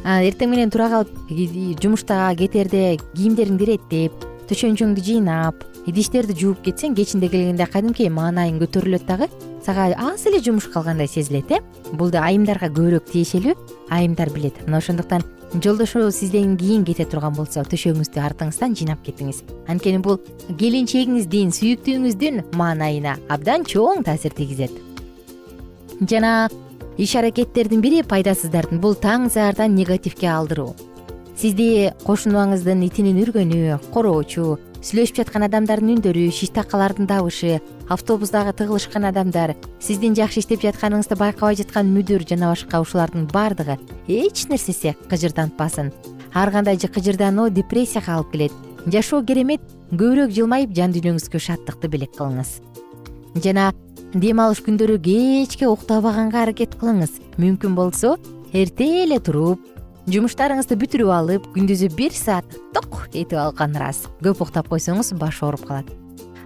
Эртең 0.05 0.53
менен 0.53 0.69
тура 0.69 0.89
калып 0.89 1.81
жумушта 1.81 2.33
кетерде 2.37 2.97
кийимдериңди 3.15 3.65
иреттеп 3.65 4.25
төшөнчөңдү 4.49 5.03
жыйнап 5.05 5.65
идиштерди 5.89 6.35
жууп 6.37 6.61
кетсең 6.65 6.95
кечинде 6.97 7.29
келгенде 7.31 7.65
кадимки 7.69 8.07
маанайың 8.13 8.61
көтөрүлөт 8.61 9.05
дагы. 9.07 9.27
Сага 9.65 9.89
аз 9.97 10.25
эле 10.29 10.39
жумуш 10.43 10.69
калгандай 10.71 11.07
сезилет 11.07 11.51
э? 11.51 11.59
Бул 11.93 12.11
да 12.13 12.23
айымдарга 12.27 12.69
көбүрөөк 12.69 13.11
тиешелүү 13.11 13.55
айымдар 13.89 14.31
билет. 14.33 14.61
Мына 14.67 14.77
ошондуктан 14.77 15.25
жолдошу 15.53 16.11
сизден 16.11 16.57
кийин 16.57 16.85
кете 16.85 17.05
турган 17.05 17.33
болсо 17.33 17.63
төшөгүңүздү 17.65 18.21
артыңыздан 18.21 18.75
жыйнап 18.77 19.01
кетиңиз 19.05 19.41
анткени 19.67 20.01
бул 20.05 20.19
келинчегиңиздин 20.59 21.49
сүйүктүүңүздүн 21.57 22.43
маанайына 22.53 23.17
абдан 23.29 23.65
чоң 23.65 24.03
таасир 24.05 24.35
тийгизет. 24.37 24.71
Жана 25.99 26.49
иш 26.97 27.15
аракеттердин 27.15 27.81
бири 27.81 28.03
пайдасыздардын 28.03 28.79
бул 28.83 28.93
таң 28.93 29.29
заардан 29.33 29.75
негативге 29.75 30.29
алдыруу. 30.29 30.75
Сизди 31.39 31.89
кошунаңыздын 32.05 32.83
итинин 32.85 33.21
үргөнү 33.23 33.79
короочу 33.93 34.57
сүйлөшүп 34.79 35.17
жаткан 35.19 35.43
адамдардын 35.43 35.97
үндөрү 35.97 36.29
шиш 36.31 36.53
такалардын 36.55 37.07
дабышы 37.09 37.57
автобустагы 37.91 38.53
тыгылышкан 38.55 39.09
адамдар 39.09 39.57
сиздин 39.83 40.13
жакшы 40.15 40.39
иштеп 40.39 40.61
жатканыңызды 40.63 41.17
байкабай 41.19 41.57
жаткан 41.59 41.89
мүдүр 41.91 42.23
жана 42.29 42.53
башка 42.53 42.79
ушулардын 42.79 43.25
баардыгы 43.27 43.75
эч 44.07 44.45
нерсеси 44.47 44.95
кыжырдантпасын. 45.11 45.91
Ар 46.31 46.51
кандай 46.51 46.77
кыжырдануу 46.77 47.49
депрессияга 47.49 48.15
алып 48.15 48.31
келет. 48.31 48.53
Жашоо 48.87 49.19
керемет 49.21 49.59
көбүрөөк 49.91 50.31
жылмайып 50.31 50.71
жан 50.71 50.95
дүйнөңүзгө 50.95 51.43
шаттыкты 51.43 51.91
белек 51.91 52.15
кылыңыз. 52.15 52.61
Жана 53.43 53.73
дем 54.13 54.39
алыш 54.39 54.63
күндөрү 54.63 54.95
кечке 55.03 55.67
уктабаганга 55.67 56.45
аракет 56.45 56.79
кылыңыз. 56.79 57.19
Мүмкүн 57.35 57.75
болсо 57.75 58.15
эрте 58.53 59.03
эле 59.03 59.19
туруп 59.19 59.59
жумуштарыңызды 60.09 60.77
бүтүрүп 60.79 61.11
алып 61.13 61.47
күндүзү 61.53 61.89
бир 61.97 62.13
саат 62.15 62.55
ток 62.73 63.03
этип 63.11 63.35
алган 63.37 63.75
ырас. 63.77 64.07
Көп 64.25 64.41
уктап 64.45 64.69
койсоңуз 64.71 65.11
баш 65.21 65.41
ооруп 65.45 65.67
калат. 65.67 65.89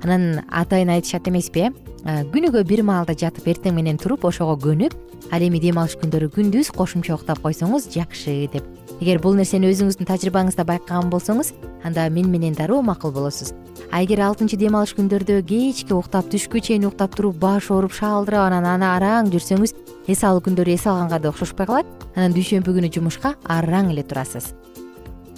Анан 0.04 0.42
атайын 0.52 0.92
айтышат 0.92 1.30
эмеспи 1.32 1.70
э 1.70 2.24
күнүгө 2.34 2.66
бир 2.68 2.84
маалда 2.84 3.16
жатып 3.16 3.48
эртең 3.48 3.78
менен 3.78 3.98
туруп 3.98 4.26
ошого 4.28 4.58
көнүп 4.60 4.96
ал 5.32 5.42
эми 5.42 5.62
дем 5.64 5.80
алыш 5.80 5.96
күндөрү 6.02 6.28
күндүз 6.36 6.74
кошумча 6.76 7.16
уктап 7.16 7.40
койсоңуз 7.40 7.88
жакшы 7.94 8.50
деп 8.52 8.68
эгер 9.04 9.20
бул 9.20 9.36
нерсени 9.36 9.68
өзүңүздүн 9.74 10.08
тажрыйбаңызда 10.08 10.64
байкаган 10.64 11.10
болсоңуз 11.12 11.52
анда 11.84 12.08
мен 12.10 12.30
менен 12.32 12.56
дароо 12.56 12.82
макул 12.82 13.12
болосуз. 13.12 13.52
А 13.92 14.02
эгер 14.04 14.22
алтынчы 14.24 14.56
дем 14.58 14.78
алыш 14.80 14.94
күндөрдө 14.96 15.42
кечке 15.44 15.94
уктап 15.94 16.30
түшкү 16.32 16.62
чейин 16.64 16.88
уктап 16.88 17.16
туруп 17.18 17.36
баш 17.42 17.68
ооруп 17.70 17.92
шаалдырап 17.94 18.48
анан 18.48 18.66
аны 18.66 18.88
араң 18.88 19.32
жүрсөңүз 19.34 19.76
эс 20.08 20.24
алуу 20.24 20.44
күндөрү 20.46 20.78
эс 20.78 20.88
алганга 20.88 21.20
да 21.20 21.34
окшошпой 21.34 21.68
калат 21.68 22.06
анан 22.16 22.36
дүйшөмбү 22.38 22.78
күнү 22.78 22.92
жумушка 22.96 23.36
араң 23.44 23.92
эле 23.92 24.06
турасыз. 24.08 24.54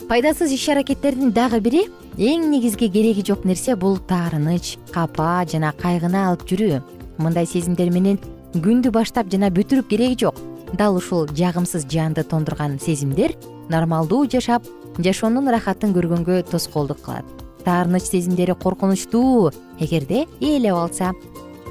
Пайдасыз 0.06 0.54
иш 0.54 0.68
аракеттердин 0.70 1.34
дагы 1.34 1.60
бири 1.60 1.88
эң 2.22 2.52
негизги 2.52 2.92
кереги 2.94 3.26
жок 3.26 3.46
нерсе 3.50 3.76
бул 3.76 3.98
таарыныч 3.98 4.78
капа 4.94 5.42
жана 5.50 5.74
кайгыны 5.74 6.22
алып 6.28 6.46
жүрүү. 6.46 6.84
Мындай 7.18 7.50
сезимдер 7.50 7.90
менен 7.90 8.22
күндү 8.54 8.94
баштап 8.94 9.32
жана 9.34 9.50
бүтүрүп 9.50 9.90
кереги 9.90 10.22
жок. 10.28 10.38
Дал 10.74 10.98
ушул 10.98 11.28
жагымсыз 11.34 11.88
жанды 11.90 12.24
тондурган 12.24 12.80
сезимдер 12.80 13.34
нормалдуу 13.70 14.26
жашап 14.30 14.66
жашоонун 14.98 15.50
ырахатын 15.50 15.94
көргөнгө 15.96 16.44
тоскоолдук 16.52 17.02
кылат. 17.02 17.26
Таарыныч 17.66 18.04
сезимдери 18.04 18.54
коркунучтуу 18.54 19.52
эгерде 19.80 20.26
ээлеп 20.40 20.76
алса. 20.76 21.14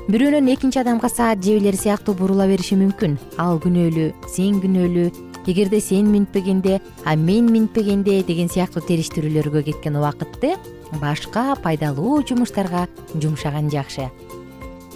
Бирөөнөн 0.08 0.50
экинчи 0.52 0.80
адамга 0.82 1.08
саат 1.08 1.44
жебелер 1.44 1.76
сыяктуу 1.76 2.14
бурула 2.14 2.46
бериши 2.46 2.76
мүмкүн. 2.76 3.16
Ал 3.38 3.60
күнөөлүү 3.62 4.28
сен 4.28 4.60
күнөөлүү 4.60 5.06
эгерде 5.46 5.80
сен 5.80 6.10
минтпегенде 6.12 6.80
а 7.04 7.16
мен 7.16 7.50
минтпегенде 7.52 8.22
деген 8.22 8.48
сыяктуу 8.48 8.82
териштирүүлөргө 8.84 9.64
кеткен 9.70 9.96
убакытты 9.96 10.56
башка 11.00 11.54
пайдалуу 11.62 12.22
жумуштарга 12.26 12.88
жумшаган 13.14 13.70
жакшы. 13.70 14.10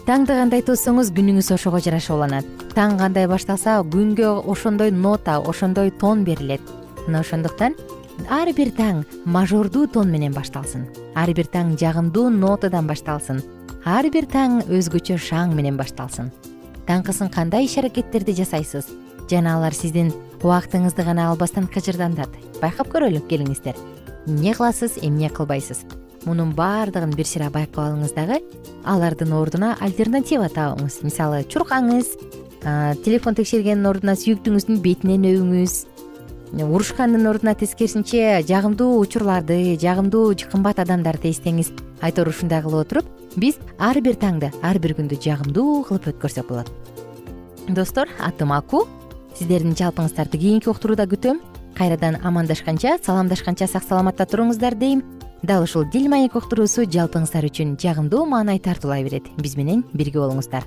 Таңды 0.08 0.37
кандай 0.37 0.62
тоссоңуз 0.64 1.12
күнүңүз 1.12 1.52
ошого 1.54 1.80
жараша 1.84 2.14
уланат 2.16 2.46
таң 2.72 2.98
кандай 3.00 3.26
башталса 3.28 3.80
күнгө 3.92 4.28
ошондой 4.48 4.90
нота 4.90 5.37
ошондой 5.40 5.90
тон 5.90 6.24
берилет 6.24 6.61
мына 7.09 7.25
ошондуктан 7.25 7.75
ар 8.29 8.51
бир 8.53 8.71
таң 8.77 9.03
мажордуу 9.25 9.87
тон 9.88 10.12
менен 10.12 10.35
башталсын. 10.37 10.87
Ар 11.16 11.33
бир 11.35 11.49
таң 11.51 11.77
жагымдуу 11.81 12.29
нотадан 12.31 12.87
башталсын. 12.87 13.42
Ар 13.85 14.09
бир 14.12 14.29
таң 14.29 14.62
өзгөчө 14.68 15.18
шаң 15.18 15.55
менен 15.57 15.79
башталсын. 15.81 16.31
Даңкысын 16.88 17.31
кандай 17.33 17.66
иш 17.66 17.79
аракеттерди 17.81 18.35
жасайсыз? 18.38 18.88
Жана 19.31 19.59
алар 19.59 19.75
сиздин 19.77 20.12
убактыңызды 20.42 21.05
гана 21.05 21.31
албастан 21.31 21.68
кыжырдантат 21.68 22.33
байкап 22.62 22.92
көрөлү 22.92 23.25
келиңиздер. 23.29 23.77
Эмне 24.27 24.55
кыласыз 24.55 24.99
эмне 25.03 25.29
кылбайсыз? 25.29 25.85
Мунун 26.25 26.55
баардыгын 26.57 27.14
бир 27.16 27.29
сыйра 27.29 27.51
байкап 27.53 27.85
алыңыз 27.85 28.14
дагы 28.16 28.40
алардын 28.85 29.33
ордуна 29.37 29.77
альтернатива 29.81 30.49
табыңыз 30.53 30.99
мисалы 31.05 31.44
чуркаңыз 31.49 32.11
телефон 33.05 33.37
текшергендин 33.38 33.87
ордуна 33.87 34.16
сүйүктүүңүздүн 34.18 34.81
бетинен 34.83 35.29
өбүңүз 35.31 35.77
урушкандын 36.52 37.26
ордуна 37.28 37.54
тескерисинче 37.54 38.42
жагымдуу 38.48 38.98
учурларды 39.00 39.76
жагымдуу 39.80 40.34
кымбат 40.50 40.78
адамдарды 40.80 41.28
эстеңиз 41.30 41.72
айтор 42.00 42.28
ушундай 42.28 42.62
кылып 42.62 42.87
отуруп 42.87 43.06
биз 43.37 43.58
ар 43.78 44.00
бир 44.00 44.16
таңды 44.16 44.50
ар 44.62 44.78
бир 44.78 44.94
күндү 44.96 45.20
жагымдуу 45.20 45.84
кылып 45.84 46.08
өткөрсөк 46.12 46.48
болот. 46.48 46.70
Достор 47.68 48.08
атым 48.18 48.52
аку. 48.52 48.87
Сиздердин 49.37 49.76
жалпыңыздарды 49.76 50.38
кийинки 50.40 50.70
уктурууда 50.72 51.04
күтөм. 51.06 51.42
Кайрадан 51.76 52.16
амандашканча 52.24 52.96
саламдашканча 53.04 53.68
сак 53.68 53.84
саламатта 53.84 54.24
туруңуздар 54.24 54.74
дейм. 54.74 55.04
Дал 55.42 55.62
ушул 55.62 55.84
дил 55.92 56.08
маек 56.08 56.34
уктуруусу 56.34 56.88
жалпыңыздар 56.88 57.46
үчүн 57.46 57.76
жагымдуу 57.78 58.24
маанай 58.26 58.58
тартуулай 58.58 59.04
берет. 59.04 59.28
Биз 59.37 59.56
менен 59.56 59.84
бирге 59.92 60.18
болуңуздар 60.18 60.64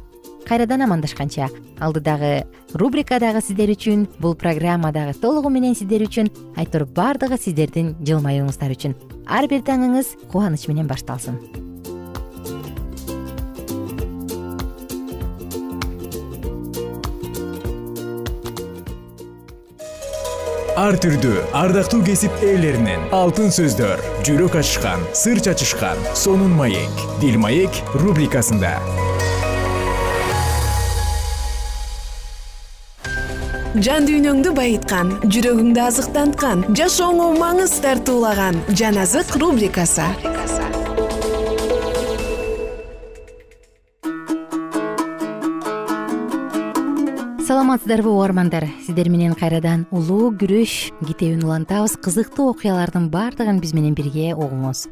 кайрадан 0.47 0.81
амандашканча. 0.87 1.49
Алдыдагы 1.79 2.45
рубрика 2.73 3.19
дагы 3.19 3.41
сиздер 3.41 3.71
үчүн 3.73 4.07
бул 4.19 4.35
программа 4.35 4.91
дагы 4.91 5.13
толугу 5.13 5.49
менен 5.49 5.75
сиздер 5.75 6.05
үчүн 6.07 6.31
айтор 6.57 6.85
баардыгы 6.85 7.39
сиздердин 7.41 7.95
жылмаюуңуздар 8.05 8.75
үчүн. 8.77 8.95
Ар 9.27 9.47
бир 9.47 9.65
таңыңыз 9.65 10.15
кубаныч 10.31 10.67
менен 10.71 10.87
башталсын. 10.91 11.39
Ар 20.81 20.95
түрдүү 20.97 21.41
ардактуу 21.53 21.99
кесип 22.07 22.39
ээлеринен 22.41 23.03
алтын 23.13 23.51
сөздөр 23.53 24.01
жүрөк 24.25 24.55
ачышкан 24.63 25.03
сыр 25.13 25.43
чачышкан 25.43 25.99
сонун 26.15 26.55
маек 26.57 27.05
дил 27.21 27.37
маек 27.43 27.83
рубрикасында 27.93 28.77
жан 33.79 34.03
дүйнөңдү 34.03 34.51
байыткан 34.51 35.13
жүрөгүңдү 35.31 35.79
азыктанткан 35.79 36.65
жашооңо 36.75 37.29
маңыз 37.39 37.77
тартуулаган 37.79 38.57
жан 38.75 38.99
азык 38.99 39.31
рубрикасы. 39.39 40.03
Саламатсыздарбы 47.47 48.11
угармандар. 48.11 48.67
Сиздер 48.83 49.07
менен 49.07 49.37
кайрадан 49.39 49.87
улуу 49.91 50.33
күрөш 50.35 50.91
китебин 51.07 51.45
улантабыз. 51.47 51.95
Кызыктуу 51.95 52.51
окуялардын 52.51 53.07
баардыгын 53.11 53.63
биз 53.63 53.71
менен 53.71 53.95
бирге 53.95 54.33
угуңуз. 54.35 54.89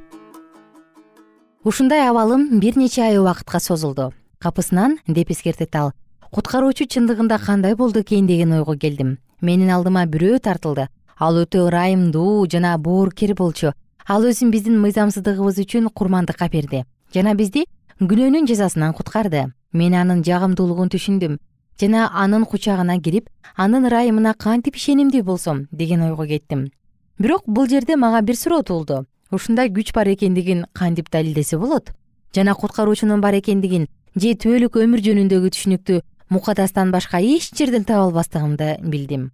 Ушундай 1.67 2.07
абалым 2.07 2.61
бир 2.63 2.79
нече 2.79 3.03
ай 3.03 3.19
убакытка 3.19 3.59
созулду. 3.59 4.13
Капысынан 4.39 4.99
деп 5.07 5.31
эскертет 5.31 5.75
ал 5.75 5.91
куткаруучу 6.31 6.85
чындыгында 6.85 7.39
кандай 7.45 7.75
болду 7.75 8.01
экен 8.01 8.27
деген 8.27 8.51
ойго 8.53 8.75
келдим. 8.77 9.17
Менин 9.41 9.69
алдыма 9.73 10.05
бирөө 10.05 10.39
тартылды. 10.39 10.87
Ал 11.17 11.35
өтө 11.41 11.65
ырайымдуу 11.67 12.47
жана 12.47 12.77
боорукер 12.77 13.33
болчу. 13.35 13.73
Ал 14.07 14.23
өзүн 14.23 14.51
биздин 14.51 14.79
мыйзамсыздыгыбыз 14.79 15.59
үчүн 15.65 15.89
курмандыкка 15.89 16.49
берди. 16.49 16.85
Жана 17.13 17.35
бизди 17.35 17.65
күнөөнүн 17.99 18.47
жазасынан 18.47 18.93
куткарды. 18.93 19.51
Мен 19.73 19.93
анын 19.93 20.23
жагымдуулугун 20.23 20.89
түшүндүм. 20.93 21.37
Жана 21.79 22.09
анын 22.13 22.45
кучагына 22.45 22.99
кирип 23.01 23.29
анын 23.55 23.89
ырайымына 23.89 24.33
кантип 24.37 24.75
ишенимдүү 24.75 25.23
болсом 25.23 25.67
деген 25.71 26.01
ойго 26.01 26.27
кеттим. 26.27 26.69
Бирок 27.17 27.43
бул 27.47 27.67
жерде 27.67 27.95
мага 27.95 28.21
бир 28.21 28.35
суроо 28.35 28.63
туулду 28.63 29.05
ушундай 29.31 29.69
күч 29.69 29.93
бар 29.93 30.07
экендигин 30.09 30.65
кантип 30.73 31.09
далилдесе 31.11 31.57
болот? 31.57 31.91
Жана 32.33 32.55
куткаруучунун 32.55 33.21
бар 33.21 33.37
экендигин 33.39 33.87
же 34.15 34.33
түбөлүк 34.33 34.79
өмүр 34.81 35.03
жөнүндөгү 35.05 35.51
түшүнүктү 35.53 36.01
мукадастан 36.29 36.91
башка 36.91 37.19
эч 37.19 37.49
жерден 37.57 37.83
таба 37.83 38.03
албастыгымды 38.05 38.77
билдим. 38.81 39.31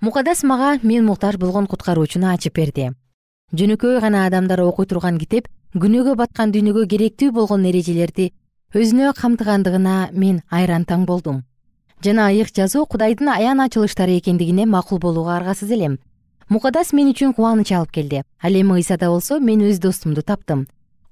Мукадас 0.00 0.42
мага 0.42 0.78
мен 0.82 1.04
муктаж 1.04 1.36
болгон 1.36 1.66
куткаруучуну 1.66 2.28
ачып 2.30 2.54
берди. 2.54 2.92
Жөнөкөй 3.52 4.00
гана 4.00 4.26
адамдар 4.26 4.60
окуй 4.62 4.86
турган 4.86 5.18
китеп 5.18 5.48
күнөөгө 5.74 6.14
баткан 6.16 6.52
дүйнөгө 6.54 6.86
керектүү 6.86 7.32
болгон 7.32 7.66
эрежелерди 7.66 8.32
өзүнө 8.74 9.12
камтыгандыгына 9.18 10.10
мен 10.12 10.42
айран 10.50 10.84
таң 10.84 11.06
болдум. 11.06 11.42
Жана 12.04 12.30
ыйык 12.30 12.54
жазуу 12.54 12.86
кудайдын 12.86 13.28
аян 13.34 13.60
ачылыштары 13.60 14.18
экендигине 14.18 14.66
макул 14.66 14.98
болууга 14.98 15.36
аргасыз 15.36 15.70
элем. 15.70 15.98
Мукадас 16.48 16.92
мен 16.92 17.10
үчүн 17.10 17.34
кубаныч 17.34 17.72
алып 17.72 17.90
келди. 17.90 18.22
Ал 18.42 18.52
эми 18.54 18.78
ыйсада 18.78 19.10
болсо 19.10 19.40
мен 19.40 19.64
өз 19.66 19.80
достумду 19.80 20.22
таптым 20.22 20.66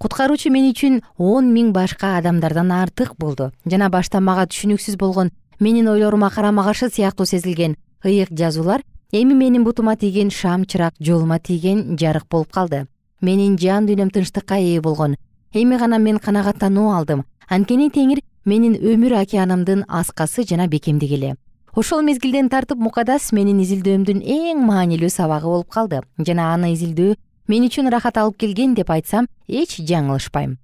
куткаруучу 0.04 0.50
мен 0.52 0.66
үчүн 0.68 0.98
он 1.16 1.46
миң 1.54 1.70
башка 1.72 2.18
адамдардан 2.18 2.68
артык 2.76 3.14
болду. 3.16 3.52
Жана 3.64 3.88
башта 3.88 4.20
мага 4.20 4.44
түшүнүксүз 4.44 4.98
болгон 5.00 5.30
менин 5.64 5.88
ойлорума 5.88 6.28
карама 6.28 6.62
каршы 6.66 6.90
сыяктуу 6.92 7.24
сезилген 7.24 7.78
ыйык 8.04 8.28
жазуулар 8.28 8.82
эми 9.12 9.32
менин 9.32 9.64
бутума 9.64 9.96
тийген 9.96 10.28
шам 10.28 10.66
чырак 10.66 10.92
жолума 11.00 11.38
тийген 11.38 11.96
жарык 11.96 12.28
болуп 12.28 12.52
калды. 12.52 12.84
Менин 13.22 13.56
жан 13.56 13.88
дүйнөм 13.88 14.12
тынчтыкка 14.12 14.60
ээ 14.60 14.82
болгон. 14.82 15.16
Эми 15.54 15.78
гана 15.78 15.98
мен 15.98 16.18
канагаттануу 16.18 16.92
алдым. 16.92 17.24
Анткени 17.48 17.88
теңир 17.88 18.20
менин 18.44 18.76
өмүр 18.76 19.16
океанымдын 19.22 19.86
аскасы 19.88 20.44
жана 20.44 20.68
бекемдиги 20.68 21.14
эле. 21.14 21.36
Ошол 21.74 22.02
мезгилден 22.02 22.50
тартып 22.50 22.76
мукадас 22.76 23.32
менин 23.32 23.64
изилдөөмдүн 23.64 24.20
эң 24.20 24.66
маанилүү 24.68 25.08
сабагы 25.08 25.48
болуп 25.48 25.72
калды. 25.72 26.02
Жана 26.18 26.52
аны 26.52 26.74
изилдөө 26.74 27.16
мен 27.46 27.66
үчүн 27.66 27.90
ырахат 27.90 28.16
алып 28.16 28.38
келген 28.40 28.74
деп 28.74 28.90
айтсам 28.90 29.26
эч 29.48 29.76
жаңылышпайм. 29.84 30.56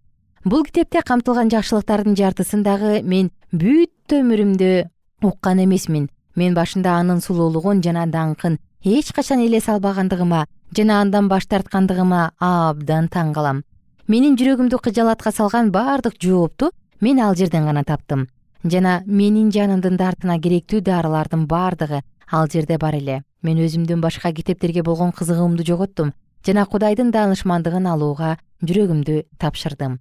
Бул 0.45 0.65
китепте 0.65 1.03
камтылган 1.05 1.51
жакшылыктардын 1.53 2.17
жартысын 2.17 2.63
дагы 2.65 3.03
мен 3.05 3.31
бүт 3.53 4.15
өмүрүмдө 4.17 4.89
уккан 5.23 5.61
эмесмин. 5.61 6.09
Мен 6.35 6.55
башында 6.55 6.95
анын 6.97 7.21
сулуулугун 7.21 7.83
жана 7.85 8.07
даңкын 8.09 8.57
эч 8.85 9.13
качан 9.13 9.45
элес 9.45 9.69
албагандыгыма 9.69 10.47
жана 10.77 11.01
андан 11.03 11.29
баш 11.29 11.47
тарткандыгыма 11.47 12.31
абдан 12.41 13.11
таң 13.13 13.35
калам. 13.35 13.63
Менин 14.09 14.39
жүрөгүмдү 14.41 14.81
кыжалатка 14.81 15.33
салган 15.33 15.71
баардык 15.71 16.17
жоопту 16.19 16.71
мен 17.01 17.21
ал 17.21 17.37
жерден 17.37 17.67
гана 17.67 17.85
таптым. 17.85 18.29
Жана 18.65 19.03
менин 19.07 19.53
жанымдын 19.53 19.97
дартына 19.97 20.41
керектүү 20.41 20.81
дарылардын 20.81 21.47
баардыгы 21.47 22.01
ал 22.33 22.49
жерде 22.49 22.79
бар 22.79 22.95
эле. 22.95 23.23
Мен 23.43 23.59
өзүмдөн 23.59 24.01
башка 24.01 24.33
китептерге 24.33 24.83
болгон 24.83 25.13
кызыгуумду 25.13 25.65
жоготтум 25.65 26.15
жана 26.47 26.67
кудайдын 26.67 27.11
даанышмандыгын 27.11 27.87
алууга 27.87 28.37
жүрөгүмдү 28.65 29.25
тапшырдым. 29.39 29.99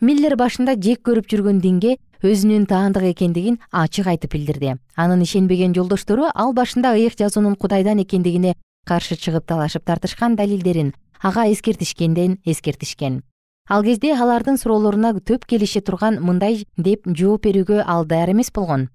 Миллер 0.00 0.36
башында 0.36 0.76
жек 0.76 1.00
көрүп 1.08 1.28
жүргөн 1.30 1.60
динге 1.64 1.96
өзүнүн 2.22 2.66
таандык 2.68 3.06
экендигин 3.12 3.58
ачык 3.72 4.06
айтып 4.06 4.34
билдирди. 4.34 4.76
Анын 4.96 5.22
ишенбеген 5.22 5.74
жолдоштору 5.74 6.28
ал 6.34 6.52
башында 6.52 6.92
ыйык 6.94 7.16
жазуунун 7.18 7.56
кудайдан 7.56 8.02
экендигине 8.02 8.54
каршы 8.84 9.16
чыгып 9.16 9.46
талашып 9.46 9.84
тартышкан 9.84 10.36
далилдерин 10.36 10.92
ага 11.22 11.46
эскертишкенден 11.50 12.38
эскертишкен. 12.44 13.22
Ал 13.68 13.82
кезде 13.82 14.14
алардын 14.14 14.58
суроолоруна 14.58 15.14
төп 15.18 15.44
келише 15.46 15.80
турган 15.80 16.20
мындай 16.22 16.66
деп 16.76 17.08
жооп 17.08 17.48
берүүгө 17.48 17.82
ал 17.86 18.04
даяр 18.04 18.30
эмес 18.30 18.52
болгон. 18.52 18.88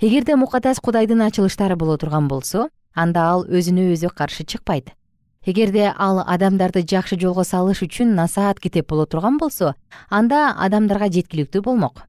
Эгерде 0.00 0.36
мукадас 0.36 0.80
кудайдын 0.80 1.22
ачылыштары 1.22 1.76
боло 1.76 1.96
турган 1.96 2.28
болсо 2.28 2.68
анда 2.94 3.30
ал 3.30 3.44
өзүнө 3.46 3.92
өзү 3.92 4.10
каршы 4.10 4.44
чыкпайт 4.44 4.96
эгерде 5.46 5.92
ал 5.96 6.20
адамдарды 6.26 6.82
жакшы 6.82 7.16
жолго 7.20 7.44
салыш 7.44 7.82
үчүн 7.86 8.14
насаат 8.18 8.58
китеп 8.60 8.88
боло 8.90 9.06
турган 9.06 9.38
болсо 9.38 9.74
анда 10.10 10.50
адамдарга 10.58 11.08
жеткиликтүү 11.08 11.62
болмок. 11.62 12.02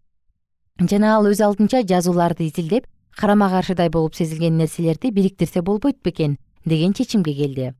Жана 0.82 1.16
ал 1.18 1.30
өз 1.30 1.42
алдынча 1.46 1.84
жазууларды 1.86 2.50
изилдеп 2.50 2.88
карама 3.16 3.50
каршыдай 3.50 3.90
болуп 3.90 4.16
сезилген 4.16 4.58
нерселерди 4.58 5.12
бириктирсе 5.12 5.62
болбойт 5.62 6.02
бекен 6.04 6.38
деген 6.66 6.94
чечимге 6.94 7.34
келди. 7.34 7.74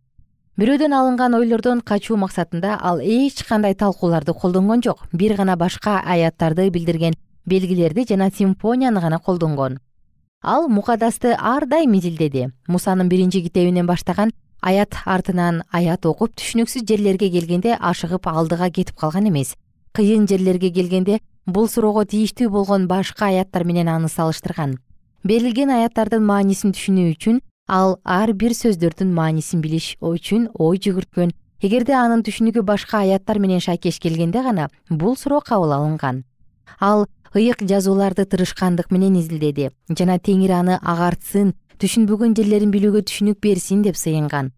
Бирөөдөн 0.58 0.94
алынган 0.94 1.34
ойлордон 1.38 1.82
качуу 1.82 2.18
максатында 2.18 2.78
ал 2.82 3.02
эч 3.02 3.44
кандай 3.46 3.74
талкууларды 3.74 4.34
колдонгон 4.34 4.82
жок 4.82 5.04
бир 5.12 5.36
гана 5.38 5.56
башка 5.56 6.00
аяттарды 6.06 6.70
билдирген 6.70 7.14
белгилерди 7.46 8.06
жана 8.10 8.32
симфонияны 8.32 9.02
гана 9.02 9.20
колдонгон. 9.20 9.80
Ал 10.42 10.68
мукадасты 10.68 11.36
ар 11.38 11.66
дайым 11.66 11.94
изилдеди. 11.94 12.50
Мусанын 12.68 13.10
биринчи 13.10 13.42
китебинен 13.42 13.86
баштаган 13.86 14.32
аят 14.68 14.98
артынан 15.06 15.62
аят 15.72 16.06
окуп 16.06 16.34
түшүнүксүз 16.36 16.84
жерлерге 16.90 17.30
келгенде 17.32 17.78
ашыгып 17.80 18.28
алдыга 18.28 18.70
кетип 18.70 18.98
калган 19.00 19.30
эмес. 19.30 19.56
Кыйын 19.96 20.28
жерлерге 20.28 20.72
келгенде 20.76 21.20
бул 21.46 21.70
суроого 21.72 22.04
тийиштүү 22.04 22.50
болгон 22.52 22.88
башка 22.88 23.30
аяттар 23.32 23.64
менен 23.64 23.88
аны 23.88 24.10
салыштырган. 24.12 24.78
Берилген 25.24 25.72
аяттардын 25.72 26.26
маанисин 26.28 26.76
түшүнүү 26.76 27.14
үчүн 27.16 27.40
ал 27.68 27.98
ар 28.04 28.34
бир 28.34 28.52
сөздөрдүн 28.52 29.14
маанисин 29.16 29.64
билиш 29.64 29.96
үчүн 30.02 30.50
ой 30.60 30.82
жүгүрткөн. 30.84 31.32
Эгерде 31.64 31.96
анын 31.96 32.26
түшүнүгү 32.28 32.62
башка 32.68 33.06
аяттар 33.06 33.40
менен 33.40 33.64
шайкеш 33.64 34.02
келгенде 34.04 34.44
гана 34.44 34.68
бул 34.90 35.16
суроо 35.16 35.40
кабыл 35.42 35.72
алынган. 35.74 36.26
Ал 36.80 37.08
ыйык 37.34 37.64
жазууларды 37.64 38.26
тырышкандык 38.26 38.92
менен 38.92 39.16
изилдеди 39.16 39.72
жана 39.90 40.20
теңир 40.20 40.54
аны 40.60 40.78
агартсын 40.84 41.56
түшүнбөгөн 41.82 42.36
жерлерин 42.38 42.72
билүүгө 42.76 43.04
түшүнүк 43.08 43.42
берсин 43.42 43.84
деп 43.86 43.98
сыйынган 44.00 44.52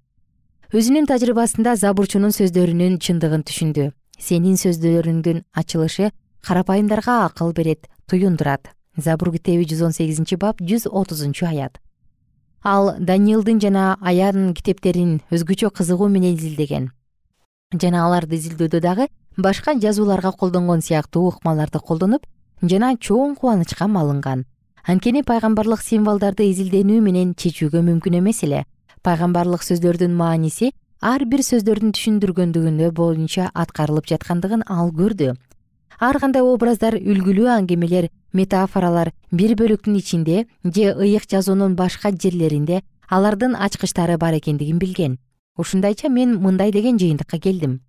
өзүнүн 0.69 1.07
тажрыйбасында 1.09 1.71
забурчунун 1.81 2.29
сөздөрүнүн 2.29 2.99
чындыгын 3.01 3.41
түшүндү. 3.41 3.87
Сенин 4.21 4.53
сөздөрүңдүн 4.61 5.39
ачылышы 5.57 6.11
карапайымдарга 6.45 7.15
акыл 7.25 7.55
берет 7.57 7.87
туюндурат. 8.05 8.69
Забур 8.95 9.31
китеби 9.33 9.65
жүз 9.65 9.81
он 9.87 9.97
сегизинчи 9.97 10.37
бап 10.37 10.61
жүз 10.61 10.85
отузунчу 10.85 11.49
аят. 11.49 11.81
Ал 12.61 12.93
даниилдин 12.99 13.57
жана 13.57 13.97
аян 13.99 14.53
китептерин 14.53 15.23
өзгөчө 15.33 15.73
кызыгуу 15.73 16.07
менен 16.07 16.37
изилдеген. 16.37 16.91
Жана 17.73 18.05
аларды 18.05 18.37
изилдөөдө 18.37 18.85
дагы 18.85 19.09
башка 19.37 19.73
жазууларга 19.73 20.37
колдонгон 20.37 20.85
сыяктуу 20.85 21.31
ыкмаларды 21.33 21.81
колдонуп 21.81 22.29
жана 22.61 22.93
чоң 22.93 23.39
кубанычка 23.41 23.87
малынган. 23.87 24.45
Анткени 24.85 25.23
пайгамбарлык 25.25 25.81
символдорду 25.81 26.45
изилденүү 26.45 27.01
менен 27.01 27.33
чечүүгө 27.33 27.81
мүмкүн 27.81 28.21
эмес 28.21 28.43
эле 28.45 28.67
пайгамбарлык 29.03 29.63
сөздөрдүн 29.63 30.15
мааниси 30.15 30.71
ар 31.01 31.23
бир 31.25 31.43
сөздөрдүн 31.45 31.93
түшүндүргөндүгүнө 31.95 32.91
боюнча 32.91 33.49
аткарылып 33.53 34.09
жаткандыгын 34.11 34.65
ал 34.67 34.91
көрдү. 34.91 35.35
Ар 35.99 36.19
кандай 36.19 36.43
образдар 36.43 36.95
үлгүлүү 36.95 37.49
аңгемелер 37.55 38.09
метафоралар 38.33 39.11
бир 39.31 39.55
бөлүктүн 39.59 39.97
ичинде 39.99 40.45
же 40.63 40.93
ыйык 40.93 41.27
жазуунун 41.27 41.75
башка 41.75 42.11
жерлеринде 42.11 42.81
алардын 43.09 43.55
ачкычтары 43.55 44.17
бар 44.17 44.37
экендигин 44.37 44.79
билген. 44.79 45.17
Ушундайча 45.57 46.09
мен 46.09 46.37
мындай 46.39 46.71
деген 46.71 46.97
жыйынтыкка 46.97 47.39
келдим. 47.39 47.81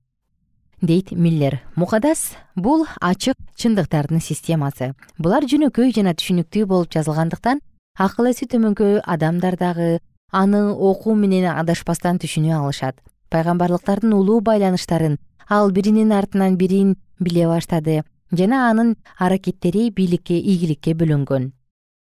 Дейт 0.80 1.12
миллер. 1.12 1.60
Мукадас 1.76 2.32
бул 2.56 2.86
ачык 3.00 3.36
чындыктардын 3.54 4.20
системасы. 4.20 4.94
Булар 5.18 5.44
жөнөкөй 5.44 5.92
жана 5.92 6.14
түшүнүктүү 6.14 6.66
болуп 6.66 6.90
жазылгандыктан 6.94 7.60
акыл 7.98 8.30
эси 8.30 8.48
төмөнкү 8.48 9.02
адамдар 9.04 9.58
дагы 9.60 10.00
аны 10.32 10.72
окуу 10.72 11.14
менен 11.14 11.46
адашпастан 11.52 12.18
түшүнө 12.18 12.56
алышат. 12.58 12.96
Пайгамбарлыктардын 13.30 14.12
улуу 14.12 14.40
байланыштарын 14.40 15.18
ал 15.48 15.70
биринин 15.70 16.12
артынан 16.12 16.56
бирин 16.56 16.96
биле 17.18 17.46
баштады 17.46 18.02
жана 18.32 18.70
анын 18.70 18.96
аракеттери 19.18 19.90
бийликке 19.90 20.38
ийгиликке 20.38 20.94
бөлөнгөн 20.94 21.50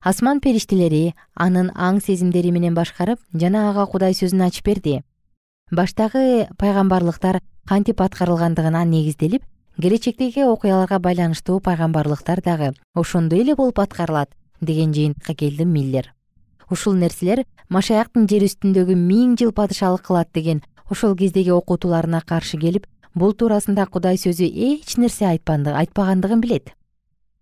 асман 0.01 0.41
периштелери 0.41 1.15
анын 1.35 1.69
аң 1.77 2.01
сезимдери 2.01 2.51
менен 2.53 2.75
башкарып 2.75 3.21
жана 3.43 3.69
ага 3.71 3.85
кудай 3.87 4.15
сөзүн 4.17 4.47
ачып 4.47 4.65
берди. 4.65 5.01
Баштагы 5.71 6.49
пайгамбарлыктар 6.59 7.41
кантип 7.69 8.01
аткарылгандыгына 8.01 8.85
негизделип 8.85 9.45
келечектеги 9.81 10.43
окуяларга 10.45 10.99
байланыштуу 10.99 11.61
пайгамбарлыктар 11.61 12.41
дагы 12.41 12.73
ошондой 12.95 13.43
эле 13.45 13.55
болуп 13.55 13.79
аткарылат 13.79 14.31
деген 14.61 14.95
жыйынтыкка 14.95 15.35
келди 15.35 15.65
миллер 15.65 16.15
ушул 16.71 16.95
нерселер 16.95 17.45
машаяктын 17.69 18.29
жер 18.31 18.47
үстүндөгү 18.47 18.95
миң 18.97 19.37
жыл 19.41 19.53
падышалык 19.53 20.07
кылат 20.07 20.31
деген 20.35 20.63
ошол 20.91 21.17
кездеги 21.17 21.51
окутууларына 21.55 22.23
каршы 22.27 22.59
келип 22.59 22.87
бул 23.15 23.35
туурасында 23.35 23.87
кудай 23.87 24.19
сөзү 24.19 24.47
эч 24.47 24.97
нерсе 24.97 25.27
айтпагандыгын 25.27 26.41
билет. 26.41 26.71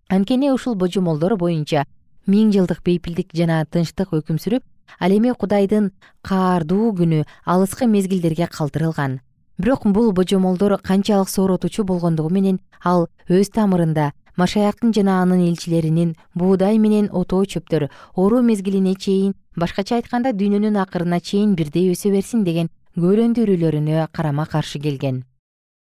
Анткени 0.08 0.50
ушул 0.50 0.74
божомолдор 0.74 1.36
боюнча 1.36 1.84
миң 2.26 2.52
жылдык 2.52 2.82
бейпилдик 2.84 3.34
жана 3.36 3.64
тынчтык 3.64 4.12
өкүм 4.16 4.40
сүрүп 4.40 4.64
ал 4.98 5.12
эми 5.12 5.32
кудайдын 5.32 5.90
каардуу 6.22 6.92
күнү 6.96 7.24
алыскы 7.44 7.86
мезгилдерге 7.86 8.48
калтырылган. 8.52 9.20
Бирок 9.58 9.84
бул 9.84 10.12
божомолдор 10.12 10.78
канчалык 10.78 11.28
сооротуучу 11.28 11.84
болгондугу 11.84 12.30
менен 12.30 12.60
ал 12.84 13.08
өз 13.28 13.50
тамырында 13.50 14.12
машаяктын 14.38 14.92
жана 14.94 15.20
анын 15.22 15.40
элчилеринин 15.48 16.14
буудай 16.34 16.78
менен 16.78 17.08
отоо 17.20 17.44
чөптөр 17.44 17.88
оору 18.14 18.42
мезгилине 18.42 18.94
чейин 18.94 19.34
башкача 19.56 19.96
айтканда 19.96 20.32
дүйнөнүн 20.32 20.78
акырына 20.84 21.20
чейин 21.20 21.56
бирдей 21.58 21.90
өсө 21.92 22.12
берсин 22.14 22.44
деген 22.44 22.70
күбөлөндүрүүлөрүнө 22.96 24.06
карама 24.12 24.46
каршы 24.46 24.78
келген. 24.78 25.24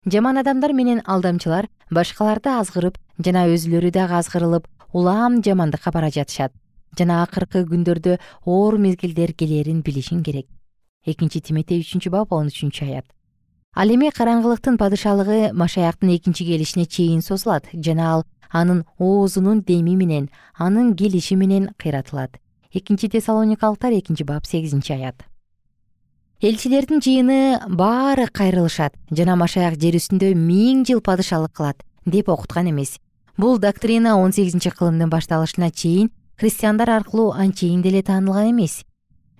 Жаман 0.06 0.38
адамдар 0.42 0.72
менен 0.72 1.02
алдамчылар 1.04 1.66
башкаларды 1.90 2.52
азгырып 2.60 3.00
жана 3.18 3.48
өзүлөрү 3.50 3.90
дагы 3.90 4.20
азгырылып 4.20 4.68
улам 4.92 5.42
жамандыкка 5.42 5.90
бара 5.90 6.10
жатышат 6.14 6.54
жана 6.98 7.22
акыркы 7.24 7.64
күндөрдө 7.66 8.16
оор 8.46 8.78
мезгилдер 8.78 9.34
келээрин 9.34 9.82
билишиң 9.82 10.22
керек. 10.22 10.46
Экинчи 11.04 11.40
тиметей 11.40 11.82
үчүнчү 11.82 12.10
бап 12.10 12.32
он 12.32 12.48
үчүнчү 12.50 12.86
аят. 12.86 13.06
Ал 13.76 13.92
эми 13.92 14.08
караңгылыктын 14.08 14.78
падышалыгы 14.80 15.52
машаяктын 15.52 16.14
экинчи 16.14 16.46
келишине 16.48 16.86
чейин 16.86 17.20
созулат 17.22 17.68
жана 17.74 18.12
ал 18.14 18.24
анын 18.50 18.84
оозунун 18.98 19.62
деми 19.62 19.96
менен 19.96 20.30
анын 20.58 20.94
келиши 20.96 21.36
менен 21.36 21.70
кыйратылат. 21.78 22.38
Экинчи 22.72 23.08
тессалоникалыктар 23.08 23.92
экинчи 23.92 24.22
бап 24.24 24.46
сегизинчи 24.46 24.92
аят. 24.92 25.24
Элчилердин 26.40 27.00
жыйыны 27.00 27.60
баары 27.68 28.26
кайрылышат 28.28 28.92
жана 29.10 29.36
машаяк 29.36 29.78
жер 29.80 29.96
үстүндө 29.96 30.34
миң 30.36 30.84
жыл 30.84 31.00
падышалык 31.00 31.52
кылат 31.56 31.80
деп 32.04 32.28
окуткан 32.28 32.68
эмес. 32.70 32.98
Бул 33.38 33.58
доктрина 33.58 34.18
он 34.20 34.32
сегизинчи 34.32 34.70
кылымдын 34.70 35.08
башталышына 35.08 35.70
чейин 35.70 36.10
христиандар 36.36 36.90
аркылуу 36.90 37.32
анчейин 37.32 37.80
деле 37.82 38.02
таанылган 38.02 38.50
эмес. 38.50 38.84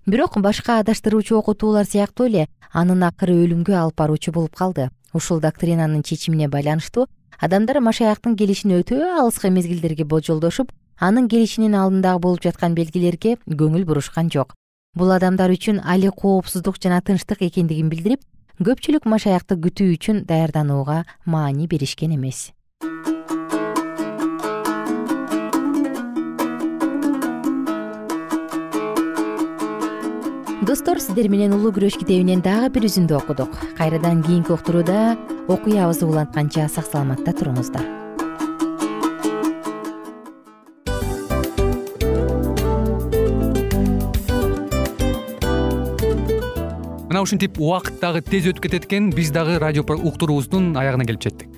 Бирок 0.07 0.38
башка 0.40 0.79
адаштыруучу 0.79 1.37
окутуулар 1.37 1.85
сыяктуу 1.85 2.27
эле 2.27 2.49
анын 2.73 3.03
акыры 3.03 3.35
өлүмгө 3.45 3.75
алып 3.77 3.97
баруучу 3.97 4.33
болуп 4.33 4.55
калды. 4.57 4.90
Ушул 5.12 5.40
доктринанын 5.40 6.03
чечимине 6.03 6.49
байланыштуу 6.49 7.07
адамдар 7.40 7.81
машаяктын 7.85 8.37
келишин 8.37 8.72
өтө 8.81 9.01
алыскы 9.20 9.51
мезгилдерге 9.51 10.05
болжолдошуп 10.05 10.72
анын 11.01 11.29
келишинин 11.29 11.75
алдындагы 11.77 12.22
болуп 12.25 12.42
жаткан 12.42 12.75
белгилерге 12.75 13.37
көңүл 13.46 13.85
бурушкан 13.85 14.31
жок. 14.33 14.55
Бул 14.96 15.12
адамдар 15.12 15.53
үчүн 15.53 15.83
али 15.85 16.09
коопсуздук 16.09 16.81
жана 16.81 17.03
тынчтык 17.05 17.42
экендигин 17.44 17.90
билдирип 17.92 18.25
көпчүлүк 18.64 19.05
машаякты 19.05 19.61
күтүү 19.61 19.96
үчүн 19.99 20.25
даярданууга 20.25 21.03
маани 21.27 21.68
беришкен 21.68 22.16
эмес 22.16 22.56
достор 30.67 30.99
сиздер 30.99 31.29
менен 31.31 31.53
улуу 31.55 31.71
күрөш 31.71 31.95
китебинен 32.01 32.41
дагы 32.43 32.73
бир 32.75 32.89
үзүндү 32.89 33.15
окудук. 33.15 33.53
Кайрадан 33.79 34.19
кийинки 34.27 34.51
уктурууда 34.51 35.15
окуябызды 35.47 36.09
улантканча 36.09 36.67
сак 36.67 36.89
саламатта 36.91 37.31
туруңуздар. 37.39 37.87
Мына 47.07 47.23
ушинтип 47.23 47.61
убакыт 47.63 48.01
дагы 48.03 48.25
тез 48.27 48.51
өтүп 48.51 48.67
кетет 48.67 48.91
экен 48.91 49.13
биз 49.15 49.31
дагы 49.31 49.61
радио 49.63 49.87
уктуруубуздун 49.87 50.75
аягына 50.75 51.07
келип 51.07 51.23
жеттик 51.23 51.56